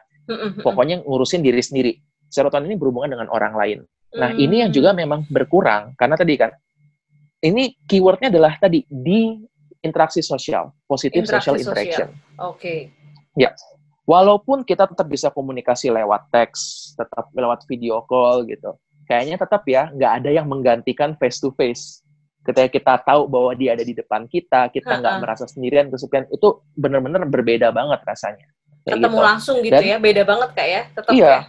pokoknya 0.64 1.04
ngurusin 1.04 1.44
diri 1.44 1.60
sendiri. 1.60 1.92
Serotonin 2.30 2.70
ini 2.72 2.78
berhubungan 2.78 3.18
dengan 3.18 3.28
orang 3.34 3.52
lain. 3.58 3.78
Nah, 4.16 4.30
Mm. 4.34 4.42
ini 4.42 4.56
yang 4.64 4.70
juga 4.70 4.90
memang 4.94 5.26
berkurang 5.28 5.94
karena 5.98 6.14
tadi 6.18 6.34
kan 6.38 6.50
ini 7.40 7.76
keywordnya 7.88 8.28
adalah 8.28 8.56
tadi 8.60 8.84
di 8.88 9.40
interaksi 9.80 10.20
sosial, 10.20 10.72
positive 10.84 11.24
Interaksi 11.24 11.48
social 11.48 11.56
interaction. 11.56 12.08
Oke. 12.36 12.92
Walaupun 14.04 14.66
kita 14.66 14.90
tetap 14.90 15.06
bisa 15.06 15.30
komunikasi 15.30 15.86
lewat 15.88 16.34
teks, 16.34 16.92
tetap 16.98 17.30
lewat 17.30 17.62
video 17.70 18.02
call 18.04 18.42
gitu, 18.42 18.74
kayaknya 19.06 19.38
tetap 19.38 19.62
ya 19.70 19.86
nggak 19.94 20.12
ada 20.20 20.30
yang 20.34 20.50
menggantikan 20.50 21.14
face 21.16 21.38
to 21.38 21.54
face. 21.54 22.02
Ketika 22.42 22.68
kita 22.72 22.94
tahu 23.06 23.28
bahwa 23.30 23.52
dia 23.54 23.76
ada 23.78 23.84
di 23.84 23.92
depan 23.94 24.26
kita, 24.26 24.72
kita 24.72 24.98
nggak 24.98 25.14
merasa 25.22 25.44
sendirian, 25.46 25.92
kesepian, 25.92 26.26
itu 26.32 26.58
benar-benar 26.74 27.22
berbeda 27.28 27.70
banget 27.70 28.00
rasanya. 28.02 28.48
Kayak 28.82 28.96
Ketemu 28.98 29.12
gitu. 29.20 29.28
langsung 29.28 29.56
gitu 29.60 29.76
Dan- 29.76 29.86
ya, 29.86 29.96
beda 30.00 30.22
banget 30.24 30.48
kak 30.56 30.68
ya, 30.68 30.82
tetap 30.90 31.12
Iya. 31.12 31.28
ya. 31.28 31.40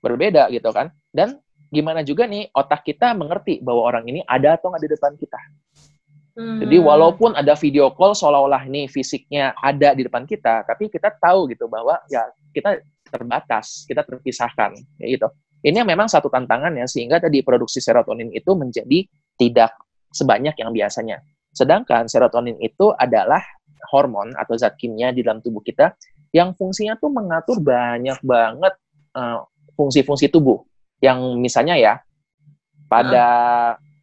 Berbeda 0.00 0.42
gitu 0.50 0.70
kan. 0.72 0.86
Dan 1.12 1.28
gimana 1.70 2.02
juga 2.02 2.26
nih 2.26 2.50
otak 2.50 2.82
kita 2.82 3.14
mengerti 3.14 3.62
bahwa 3.62 3.86
orang 3.86 4.04
ini 4.10 4.20
ada 4.26 4.58
atau 4.58 4.74
nggak 4.74 4.82
di 4.84 4.90
depan 4.90 5.12
kita. 5.14 5.40
Jadi 6.40 6.76
Hmm. 6.78 6.86
walaupun 6.86 7.34
ada 7.36 7.52
video 7.58 7.90
call 7.92 8.14
seolah-olah 8.14 8.64
nih 8.70 8.86
fisiknya 8.86 9.52
ada 9.60 9.92
di 9.92 10.06
depan 10.06 10.24
kita, 10.24 10.62
tapi 10.64 10.86
kita 10.86 11.12
tahu 11.18 11.50
gitu 11.50 11.66
bahwa 11.66 11.98
ya 12.06 12.22
kita 12.54 12.80
terbatas, 13.10 13.84
kita 13.84 14.06
terpisahkan, 14.06 14.72
ya 15.02 15.06
gitu. 15.10 15.28
Ini 15.60 15.84
memang 15.84 16.08
satu 16.08 16.32
tantangan 16.32 16.72
ya 16.72 16.86
sehingga 16.88 17.20
tadi 17.20 17.44
produksi 17.44 17.82
serotonin 17.82 18.32
itu 18.32 18.56
menjadi 18.56 19.04
tidak 19.36 19.76
sebanyak 20.14 20.56
yang 20.56 20.72
biasanya. 20.72 21.20
Sedangkan 21.52 22.08
serotonin 22.08 22.56
itu 22.62 22.94
adalah 22.96 23.42
hormon 23.92 24.32
atau 24.38 24.56
zat 24.56 24.78
kimia 24.80 25.12
di 25.12 25.20
dalam 25.20 25.42
tubuh 25.44 25.60
kita 25.60 25.92
yang 26.30 26.54
fungsinya 26.54 26.96
tuh 26.96 27.10
mengatur 27.10 27.58
banyak 27.60 28.16
banget 28.22 28.74
eh, 29.18 29.38
fungsi-fungsi 29.76 30.30
tubuh. 30.32 30.62
Yang 31.00 31.18
misalnya 31.40 31.74
ya 31.80 31.94
pada 32.88 33.26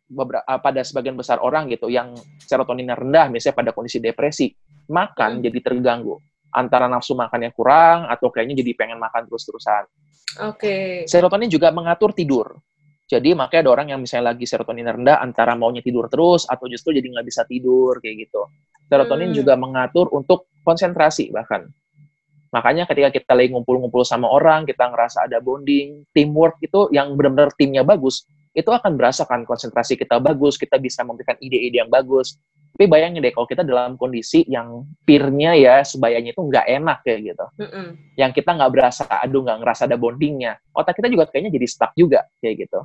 beberapa 0.07 0.47
pada 0.63 0.81
sebagian 0.87 1.19
besar 1.19 1.43
orang 1.43 1.67
gitu 1.67 1.91
yang 1.91 2.15
serotoninnya 2.39 2.95
rendah 2.95 3.27
misalnya 3.27 3.59
pada 3.59 3.71
kondisi 3.75 3.99
depresi 3.99 4.47
makan 4.87 5.37
Hmm. 5.37 5.43
jadi 5.43 5.59
terganggu 5.59 6.15
antara 6.55 6.87
nafsu 6.87 7.11
makannya 7.11 7.51
kurang 7.51 8.07
atau 8.07 8.31
kayaknya 8.31 8.63
jadi 8.63 8.71
pengen 8.79 9.03
makan 9.03 9.27
terus-terusan 9.27 9.83
Oke. 10.47 11.03
serotonin 11.11 11.51
juga 11.51 11.75
mengatur 11.75 12.15
tidur 12.15 12.55
jadi 13.03 13.35
makanya 13.35 13.67
ada 13.67 13.71
orang 13.75 13.87
yang 13.91 13.99
misalnya 13.99 14.31
lagi 14.31 14.47
serotonin 14.47 14.87
rendah 14.87 15.19
antara 15.19 15.59
maunya 15.59 15.83
tidur 15.83 16.07
terus 16.07 16.47
atau 16.47 16.71
justru 16.71 16.95
jadi 16.95 17.03
nggak 17.11 17.27
bisa 17.27 17.43
tidur 17.43 17.99
kayak 17.99 18.31
gitu 18.31 18.47
serotonin 18.87 19.35
Hmm. 19.35 19.37
juga 19.43 19.59
mengatur 19.59 20.07
untuk 20.15 20.47
konsentrasi 20.63 21.35
bahkan 21.35 21.67
makanya 22.57 22.89
ketika 22.89 23.13
kita 23.13 23.37
lagi 23.37 23.53
ngumpul-ngumpul 23.53 24.01
sama 24.01 24.25
orang 24.33 24.65
kita 24.65 24.89
ngerasa 24.89 25.29
ada 25.29 25.37
bonding 25.37 26.09
teamwork 26.09 26.57
itu 26.65 26.89
yang 26.89 27.13
benar-benar 27.13 27.53
timnya 27.53 27.85
bagus 27.85 28.25
itu 28.57 28.73
akan 28.73 28.97
berasa 28.97 29.21
kan 29.29 29.45
konsentrasi 29.45 29.93
kita 29.93 30.17
bagus 30.17 30.57
kita 30.57 30.81
bisa 30.81 31.05
memberikan 31.05 31.37
ide-ide 31.37 31.85
yang 31.85 31.93
bagus. 31.93 32.41
Tapi 32.73 32.89
bayangin 32.89 33.21
deh 33.21 33.29
kalau 33.29 33.45
kita 33.45 33.61
dalam 33.61 33.97
kondisi 34.01 34.41
yang 34.49 34.81
peer-nya 35.05 35.53
ya 35.53 35.75
sebayanya 35.85 36.33
itu 36.33 36.41
nggak 36.41 36.65
enak 36.65 36.97
kayak 37.05 37.19
gitu. 37.33 37.45
Mm-mm. 37.61 37.87
yang 38.17 38.33
kita 38.33 38.57
nggak 38.57 38.71
berasa 38.73 39.05
aduh 39.05 39.45
nggak 39.45 39.61
ngerasa 39.61 39.85
ada 39.85 39.97
bondingnya 39.97 40.57
otak 40.73 40.97
kita 40.97 41.09
juga 41.09 41.29
kayaknya 41.29 41.53
jadi 41.53 41.67
stuck 41.69 41.93
juga 41.93 42.25
kayak 42.41 42.65
gitu. 42.65 42.81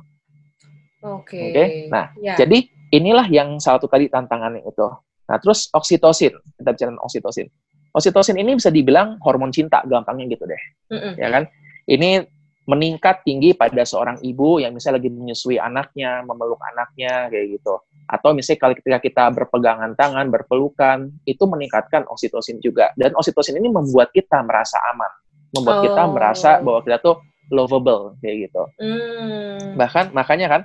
Oke. 1.03 1.41
Oke, 1.41 1.63
nah, 1.89 2.13
Ya. 2.21 2.37
jadi 2.37 2.69
inilah 2.93 3.25
yang 3.33 3.57
satu 3.57 3.89
tadi 3.89 4.13
tantangannya 4.13 4.61
itu. 4.61 4.87
Nah 5.25 5.37
terus 5.41 5.73
oksitosin. 5.73 6.37
Kita 6.37 6.69
bicara 6.69 6.89
tentang 6.93 7.01
oksitosin 7.01 7.49
oksitosin 7.93 8.35
ini 8.35 8.57
bisa 8.57 8.67
dibilang 8.67 9.21
hormon 9.21 9.53
cinta 9.53 9.85
gampangnya 9.85 10.25
gitu 10.27 10.43
deh 10.43 10.61
Mm-mm. 10.91 11.13
ya 11.15 11.29
kan 11.29 11.43
ini 11.85 12.25
meningkat 12.63 13.27
tinggi 13.27 13.51
pada 13.51 13.83
seorang 13.83 14.23
ibu 14.23 14.55
yang 14.57 14.71
misalnya 14.71 15.03
lagi 15.03 15.11
menyusui 15.11 15.59
anaknya 15.59 16.23
memeluk 16.23 16.59
anaknya 16.63 17.27
kayak 17.27 17.59
gitu 17.59 17.75
atau 18.03 18.29
misalnya 18.31 18.59
kalau 18.59 18.73
ketika 18.75 18.99
kita 18.99 19.23
berpegangan 19.31 19.91
tangan 19.95 20.31
berpelukan 20.31 21.11
itu 21.23 21.43
meningkatkan 21.43 22.07
oksitosin 22.07 22.63
juga 22.63 22.91
dan 22.95 23.11
oksitosin 23.13 23.59
ini 23.59 23.67
membuat 23.67 24.15
kita 24.15 24.39
merasa 24.43 24.79
aman 24.91 25.11
membuat 25.51 25.77
kita 25.83 26.01
Oh. 26.07 26.11
merasa 26.15 26.49
bahwa 26.63 26.79
kita 26.81 26.97
tuh 26.99 27.15
lovable 27.51 28.15
kayak 28.23 28.47
gitu 28.47 28.63
Hmm. 28.79 29.75
bahkan 29.75 30.09
makanya 30.15 30.47
kan 30.47 30.61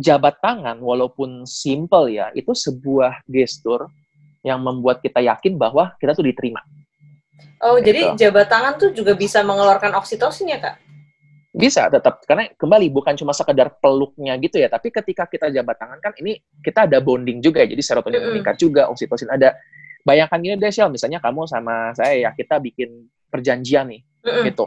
jabat 0.00 0.40
tangan 0.40 0.80
walaupun 0.80 1.44
simple 1.44 2.08
ya 2.08 2.32
itu 2.32 2.56
sebuah 2.56 3.28
gestur 3.28 3.92
yang 4.40 4.58
membuat 4.58 5.00
kita 5.00 5.20
yakin 5.20 5.56
bahwa 5.56 5.92
kita 5.96 6.12
tuh 6.12 6.24
diterima 6.24 6.60
Oh, 7.60 7.76
jadi 7.76 8.16
Gitu. 8.16 8.24
jabat 8.24 8.48
tangan 8.48 8.80
tuh 8.80 8.88
juga 8.90 9.12
bisa 9.12 9.44
mengeluarkan 9.44 9.92
oksitosin 9.94 10.48
ya, 10.48 10.58
Kak? 10.58 10.76
bisa 11.50 11.90
tetap 11.90 12.22
karena 12.24 12.46
kembali 12.54 12.94
bukan 12.94 13.18
cuma 13.18 13.34
sekedar 13.34 13.74
peluknya 13.82 14.38
gitu 14.38 14.54
ya 14.56 14.70
tapi 14.70 14.94
ketika 14.94 15.26
kita 15.26 15.50
jabat 15.50 15.74
tangan 15.76 15.98
kan 15.98 16.14
ini 16.22 16.38
kita 16.62 16.86
ada 16.86 17.02
bonding 17.02 17.42
juga 17.42 17.66
jadi 17.66 17.82
serotonin 17.82 18.22
Mm-mm. 18.22 18.38
meningkat 18.38 18.54
juga 18.54 18.86
oksitosin 18.86 19.26
ada 19.26 19.58
bayangkan 20.06 20.38
gini 20.38 20.54
deh 20.54 20.70
Shell 20.70 20.94
misalnya 20.94 21.18
kamu 21.18 21.50
sama 21.50 21.90
saya 21.92 22.22
ya 22.22 22.30
kita 22.30 22.62
bikin 22.62 23.02
perjanjian 23.26 23.90
nih 23.90 23.98
Mm-mm. 24.22 24.46
gitu 24.46 24.64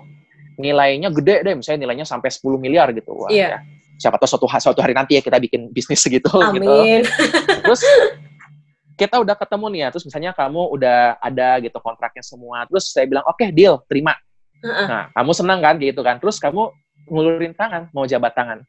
nilainya 0.60 1.08
gede 1.16 1.36
deh 1.48 1.56
misalnya 1.56 1.88
nilainya 1.88 2.04
sampai 2.04 2.28
10 2.28 2.44
miliar 2.60 2.92
gitu 2.92 3.16
Wah, 3.16 3.32
Iya. 3.32 3.48
ya. 3.48 3.60
siapa 3.96 4.20
tahu 4.20 4.28
suatu, 4.28 4.46
suatu 4.52 4.84
hari 4.84 4.92
nanti 4.92 5.16
ya 5.16 5.24
kita 5.24 5.40
bikin 5.40 5.72
bisnis 5.72 6.04
segitu 6.04 6.28
gitu 6.28 6.68
Amin. 6.68 7.08
terus 7.64 7.80
kita 8.94 9.22
udah 9.22 9.36
ketemu 9.38 9.66
nih 9.74 9.80
ya 9.86 9.88
terus 9.90 10.06
misalnya 10.06 10.32
kamu 10.34 10.62
udah 10.74 11.18
ada 11.18 11.50
gitu 11.62 11.78
kontraknya 11.82 12.24
semua 12.24 12.66
terus 12.70 12.94
saya 12.94 13.06
bilang 13.10 13.26
oke 13.26 13.46
deal 13.54 13.82
terima. 13.90 14.16
Heeh. 14.64 14.88
nah 14.88 15.04
kamu 15.12 15.32
senang 15.36 15.60
kan 15.60 15.76
gitu 15.76 16.00
kan 16.00 16.16
terus 16.24 16.40
kamu 16.40 16.72
ngulurin 17.12 17.52
tangan 17.52 17.92
mau 17.92 18.08
jabat 18.08 18.32
tangan. 18.32 18.64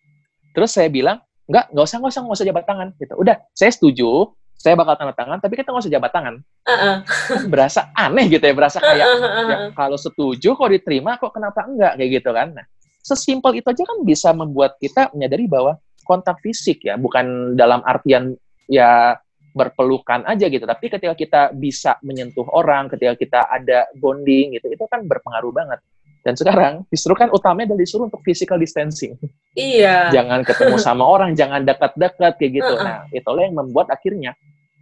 Terus 0.54 0.74
saya 0.74 0.90
bilang 0.90 1.22
nggak 1.46 1.70
nggak 1.70 1.84
usah 1.86 1.96
nggak 2.02 2.12
usah 2.12 2.20
nggak 2.24 2.36
usah 2.36 2.46
jabat 2.50 2.64
tangan 2.66 2.88
gitu. 2.98 3.14
Udah 3.14 3.36
saya 3.54 3.70
setuju 3.70 4.10
saya 4.54 4.74
bakal 4.80 4.96
tanda 4.96 5.14
tangan 5.14 5.38
tapi 5.38 5.54
kita 5.60 5.70
nggak 5.70 5.84
usah 5.86 5.92
jabat 5.92 6.10
tangan. 6.10 6.34
Heeh. 6.66 6.94
Kan 7.04 7.42
berasa 7.52 7.80
aneh 7.94 8.26
gitu 8.26 8.42
ya 8.42 8.54
berasa 8.56 8.78
kayak 8.80 9.06
heeh, 9.06 9.44
ya, 9.46 9.56
kalau 9.76 9.98
setuju 10.00 10.56
kok 10.56 10.70
diterima 10.72 11.20
kok 11.20 11.30
kenapa 11.30 11.62
enggak 11.68 11.94
kayak 12.00 12.10
gitu 12.22 12.30
kan. 12.34 12.48
Nah 12.58 12.66
sesimpel 13.04 13.60
itu 13.60 13.68
aja 13.68 13.84
kan 13.84 13.98
bisa 14.02 14.32
membuat 14.32 14.80
kita 14.80 15.12
menyadari 15.12 15.44
bahwa 15.44 15.76
kontak 16.08 16.40
fisik 16.40 16.84
ya 16.88 16.96
bukan 16.96 17.52
dalam 17.54 17.84
artian 17.84 18.32
ya 18.66 19.20
berpelukan 19.54 20.26
aja 20.26 20.50
gitu. 20.50 20.66
Tapi 20.66 20.90
ketika 20.90 21.14
kita 21.14 21.42
bisa 21.54 21.96
menyentuh 22.02 22.44
orang 22.50 22.90
ketika 22.90 23.14
kita 23.14 23.40
ada 23.46 23.86
bonding 23.94 24.58
gitu 24.58 24.66
itu 24.68 24.84
kan 24.90 25.06
berpengaruh 25.06 25.54
banget. 25.54 25.80
Dan 26.24 26.34
sekarang 26.34 26.88
justru 26.88 27.12
kan 27.14 27.28
utamanya 27.30 27.72
adalah 27.72 27.84
disuruh 27.84 28.08
untuk 28.10 28.24
physical 28.24 28.58
distancing. 28.58 29.14
Iya. 29.54 30.10
jangan 30.10 30.42
ketemu 30.42 30.76
sama 30.90 31.06
orang 31.06 31.38
jangan 31.38 31.62
dekat-dekat 31.62 32.34
kayak 32.36 32.52
gitu. 32.58 32.74
Heeh. 32.74 32.84
nah 32.84 32.98
itulah 33.14 33.46
yang 33.46 33.54
membuat 33.54 33.94
akhirnya 33.94 34.34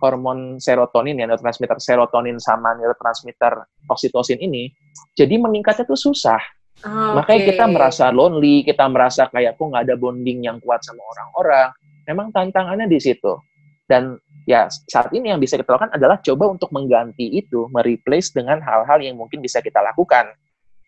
hormon 0.03 0.59
serotonin 0.59 1.15
ya 1.15 1.31
neurotransmitter 1.31 1.79
serotonin 1.79 2.35
sama 2.43 2.75
neurotransmitter 2.75 3.55
oksitosin 3.87 4.43
ini 4.43 4.75
jadi 5.15 5.39
meningkatnya 5.39 5.87
tuh 5.87 6.01
susah. 6.01 6.43
Ah, 6.83 7.15
makanya 7.15 7.55
kita 7.55 7.65
merasa 7.71 8.11
lonely 8.11 8.67
kita 8.67 8.91
merasa 8.91 9.31
kayak 9.31 9.55
kok 9.55 9.67
nggak 9.71 9.87
ada 9.87 9.95
bonding 9.95 10.43
yang 10.43 10.59
kuat 10.59 10.83
sama 10.83 11.05
orang-orang. 11.05 11.69
Memang 12.11 12.35
tantangannya 12.35 12.91
di 12.91 12.99
situ. 12.99 13.39
Dan 13.87 14.19
ya 14.49 14.67
saat 14.69 15.15
ini 15.15 15.31
yang 15.31 15.39
bisa 15.39 15.55
kita 15.55 15.71
lakukan 15.75 15.95
adalah 15.95 16.19
coba 16.19 16.45
untuk 16.51 16.71
mengganti 16.75 17.31
itu 17.31 17.71
mereplace 17.71 18.35
dengan 18.35 18.59
hal-hal 18.59 18.99
yang 18.99 19.15
mungkin 19.15 19.39
bisa 19.39 19.63
kita 19.63 19.79
lakukan 19.79 20.35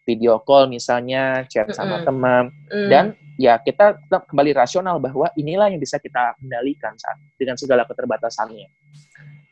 video 0.04 0.42
call 0.42 0.68
misalnya 0.68 1.46
chat 1.48 1.70
sama 1.72 2.02
Mm-mm. 2.02 2.06
teman 2.06 2.44
Hmm. 2.68 2.88
dan 2.90 3.04
ya 3.38 3.58
kita 3.62 3.96
tetap 3.98 4.26
kembali 4.26 4.52
rasional 4.54 4.98
bahwa 4.98 5.30
inilah 5.38 5.70
yang 5.70 5.80
bisa 5.80 6.02
kita 6.02 6.34
kendalikan 6.38 6.94
saat 6.98 7.18
dengan 7.38 7.54
segala 7.54 7.86
keterbatasannya 7.86 8.68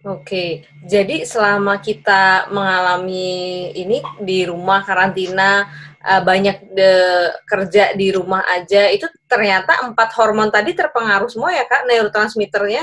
Oke, 0.03 0.67
jadi 0.83 1.23
selama 1.23 1.79
kita 1.79 2.51
mengalami 2.51 3.71
ini 3.71 4.03
di 4.19 4.43
rumah 4.43 4.83
karantina 4.83 5.71
uh, 6.03 6.19
banyak 6.19 6.75
de, 6.75 6.91
kerja 7.47 7.95
di 7.95 8.11
rumah 8.11 8.43
aja, 8.51 8.91
itu 8.91 9.07
ternyata 9.31 9.79
empat 9.87 10.11
hormon 10.19 10.51
tadi 10.51 10.75
terpengaruh 10.75 11.31
semua 11.31 11.55
ya 11.55 11.63
kak 11.71 11.87
neurotransmitternya? 11.87 12.83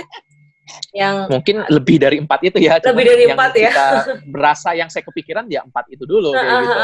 Yang 0.94 1.16
mungkin 1.30 1.56
lebih 1.70 1.98
dari 2.02 2.18
empat 2.22 2.40
itu 2.46 2.58
ya. 2.60 2.82
Lebih 2.82 3.06
dari 3.06 3.24
empat 3.30 3.52
ya. 3.56 3.72
Kita 3.72 3.88
berasa 4.26 4.70
yang 4.74 4.90
saya 4.90 5.04
kepikiran 5.06 5.46
ya 5.50 5.66
empat 5.66 5.86
itu 5.94 6.04
dulu. 6.06 6.34
Kayak 6.34 6.58
gitu. 6.66 6.80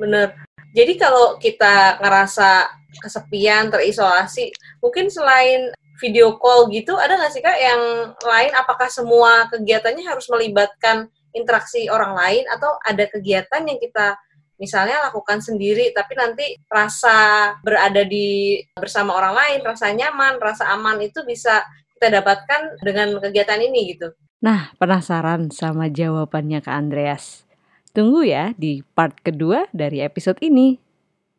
Bener. 0.00 0.28
Jadi 0.72 0.92
kalau 0.96 1.36
kita 1.36 2.00
ngerasa 2.00 2.80
kesepian, 2.96 3.68
terisolasi, 3.68 4.52
mungkin 4.80 5.12
selain 5.12 5.72
video 6.02 6.34
call 6.42 6.66
gitu 6.74 6.98
ada 6.98 7.14
nggak 7.14 7.30
sih 7.30 7.38
kak 7.38 7.54
yang 7.54 8.10
lain 8.26 8.52
apakah 8.58 8.90
semua 8.90 9.46
kegiatannya 9.54 10.02
harus 10.02 10.26
melibatkan 10.26 11.06
interaksi 11.30 11.86
orang 11.86 12.18
lain 12.18 12.44
atau 12.50 12.74
ada 12.82 13.06
kegiatan 13.06 13.62
yang 13.62 13.78
kita 13.78 14.18
misalnya 14.58 14.98
lakukan 15.10 15.38
sendiri 15.38 15.94
tapi 15.94 16.18
nanti 16.18 16.58
rasa 16.66 17.50
berada 17.62 18.02
di 18.02 18.58
bersama 18.74 19.14
orang 19.14 19.34
lain 19.34 19.58
rasa 19.62 19.94
nyaman 19.94 20.42
rasa 20.42 20.74
aman 20.74 20.98
itu 21.02 21.22
bisa 21.22 21.62
kita 22.02 22.18
dapatkan 22.18 22.82
dengan 22.82 23.14
kegiatan 23.22 23.62
ini 23.62 23.94
gitu. 23.94 24.10
Nah 24.42 24.74
penasaran 24.74 25.54
sama 25.54 25.86
jawabannya 25.86 26.58
Kak 26.58 26.74
Andreas. 26.74 27.46
Tunggu 27.94 28.26
ya 28.26 28.50
di 28.58 28.82
part 28.82 29.22
kedua 29.22 29.70
dari 29.70 30.02
episode 30.02 30.42
ini. 30.42 30.82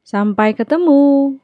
Sampai 0.08 0.56
ketemu. 0.56 1.36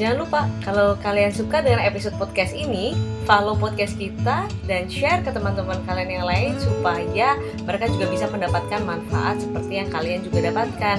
Jangan 0.00 0.24
lupa, 0.24 0.48
kalau 0.64 0.96
kalian 1.04 1.36
suka 1.36 1.60
dengan 1.60 1.84
episode 1.84 2.16
podcast 2.16 2.56
ini, 2.56 2.96
follow 3.28 3.52
podcast 3.52 3.92
kita 4.00 4.48
dan 4.64 4.88
share 4.88 5.20
ke 5.20 5.36
teman-teman 5.36 5.84
kalian 5.84 6.16
yang 6.16 6.24
lain 6.24 6.56
supaya 6.56 7.36
mereka 7.68 7.92
juga 7.92 8.08
bisa 8.08 8.24
mendapatkan 8.32 8.80
manfaat 8.88 9.44
seperti 9.44 9.84
yang 9.84 9.92
kalian 9.92 10.24
juga 10.24 10.48
dapatkan. 10.48 10.96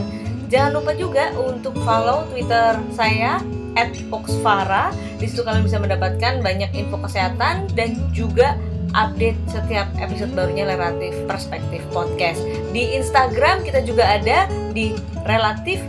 Jangan 0.54 0.72
lupa 0.78 0.94
juga 0.94 1.34
untuk 1.42 1.74
follow 1.82 2.30
Twitter 2.30 2.78
saya 2.94 3.42
at 3.80 3.94
Oxfara. 4.10 4.94
Di 5.18 5.26
situ 5.30 5.42
kalian 5.42 5.66
bisa 5.66 5.80
mendapatkan 5.80 6.44
banyak 6.44 6.70
info 6.76 7.00
kesehatan 7.02 7.72
dan 7.74 7.98
juga 8.12 8.58
update 8.94 9.38
setiap 9.50 9.90
episode 9.98 10.32
barunya 10.38 10.70
Relatif 10.70 11.14
Perspektif 11.26 11.82
Podcast. 11.90 12.40
Di 12.72 12.94
Instagram 12.98 13.66
kita 13.66 13.82
juga 13.82 14.06
ada 14.06 14.46
di 14.72 14.94
relatif 15.26 15.82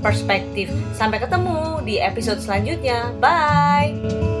perspektif. 0.00 0.72
Sampai 0.96 1.20
ketemu 1.20 1.84
di 1.84 2.00
episode 2.00 2.40
selanjutnya. 2.40 3.12
Bye. 3.20 4.37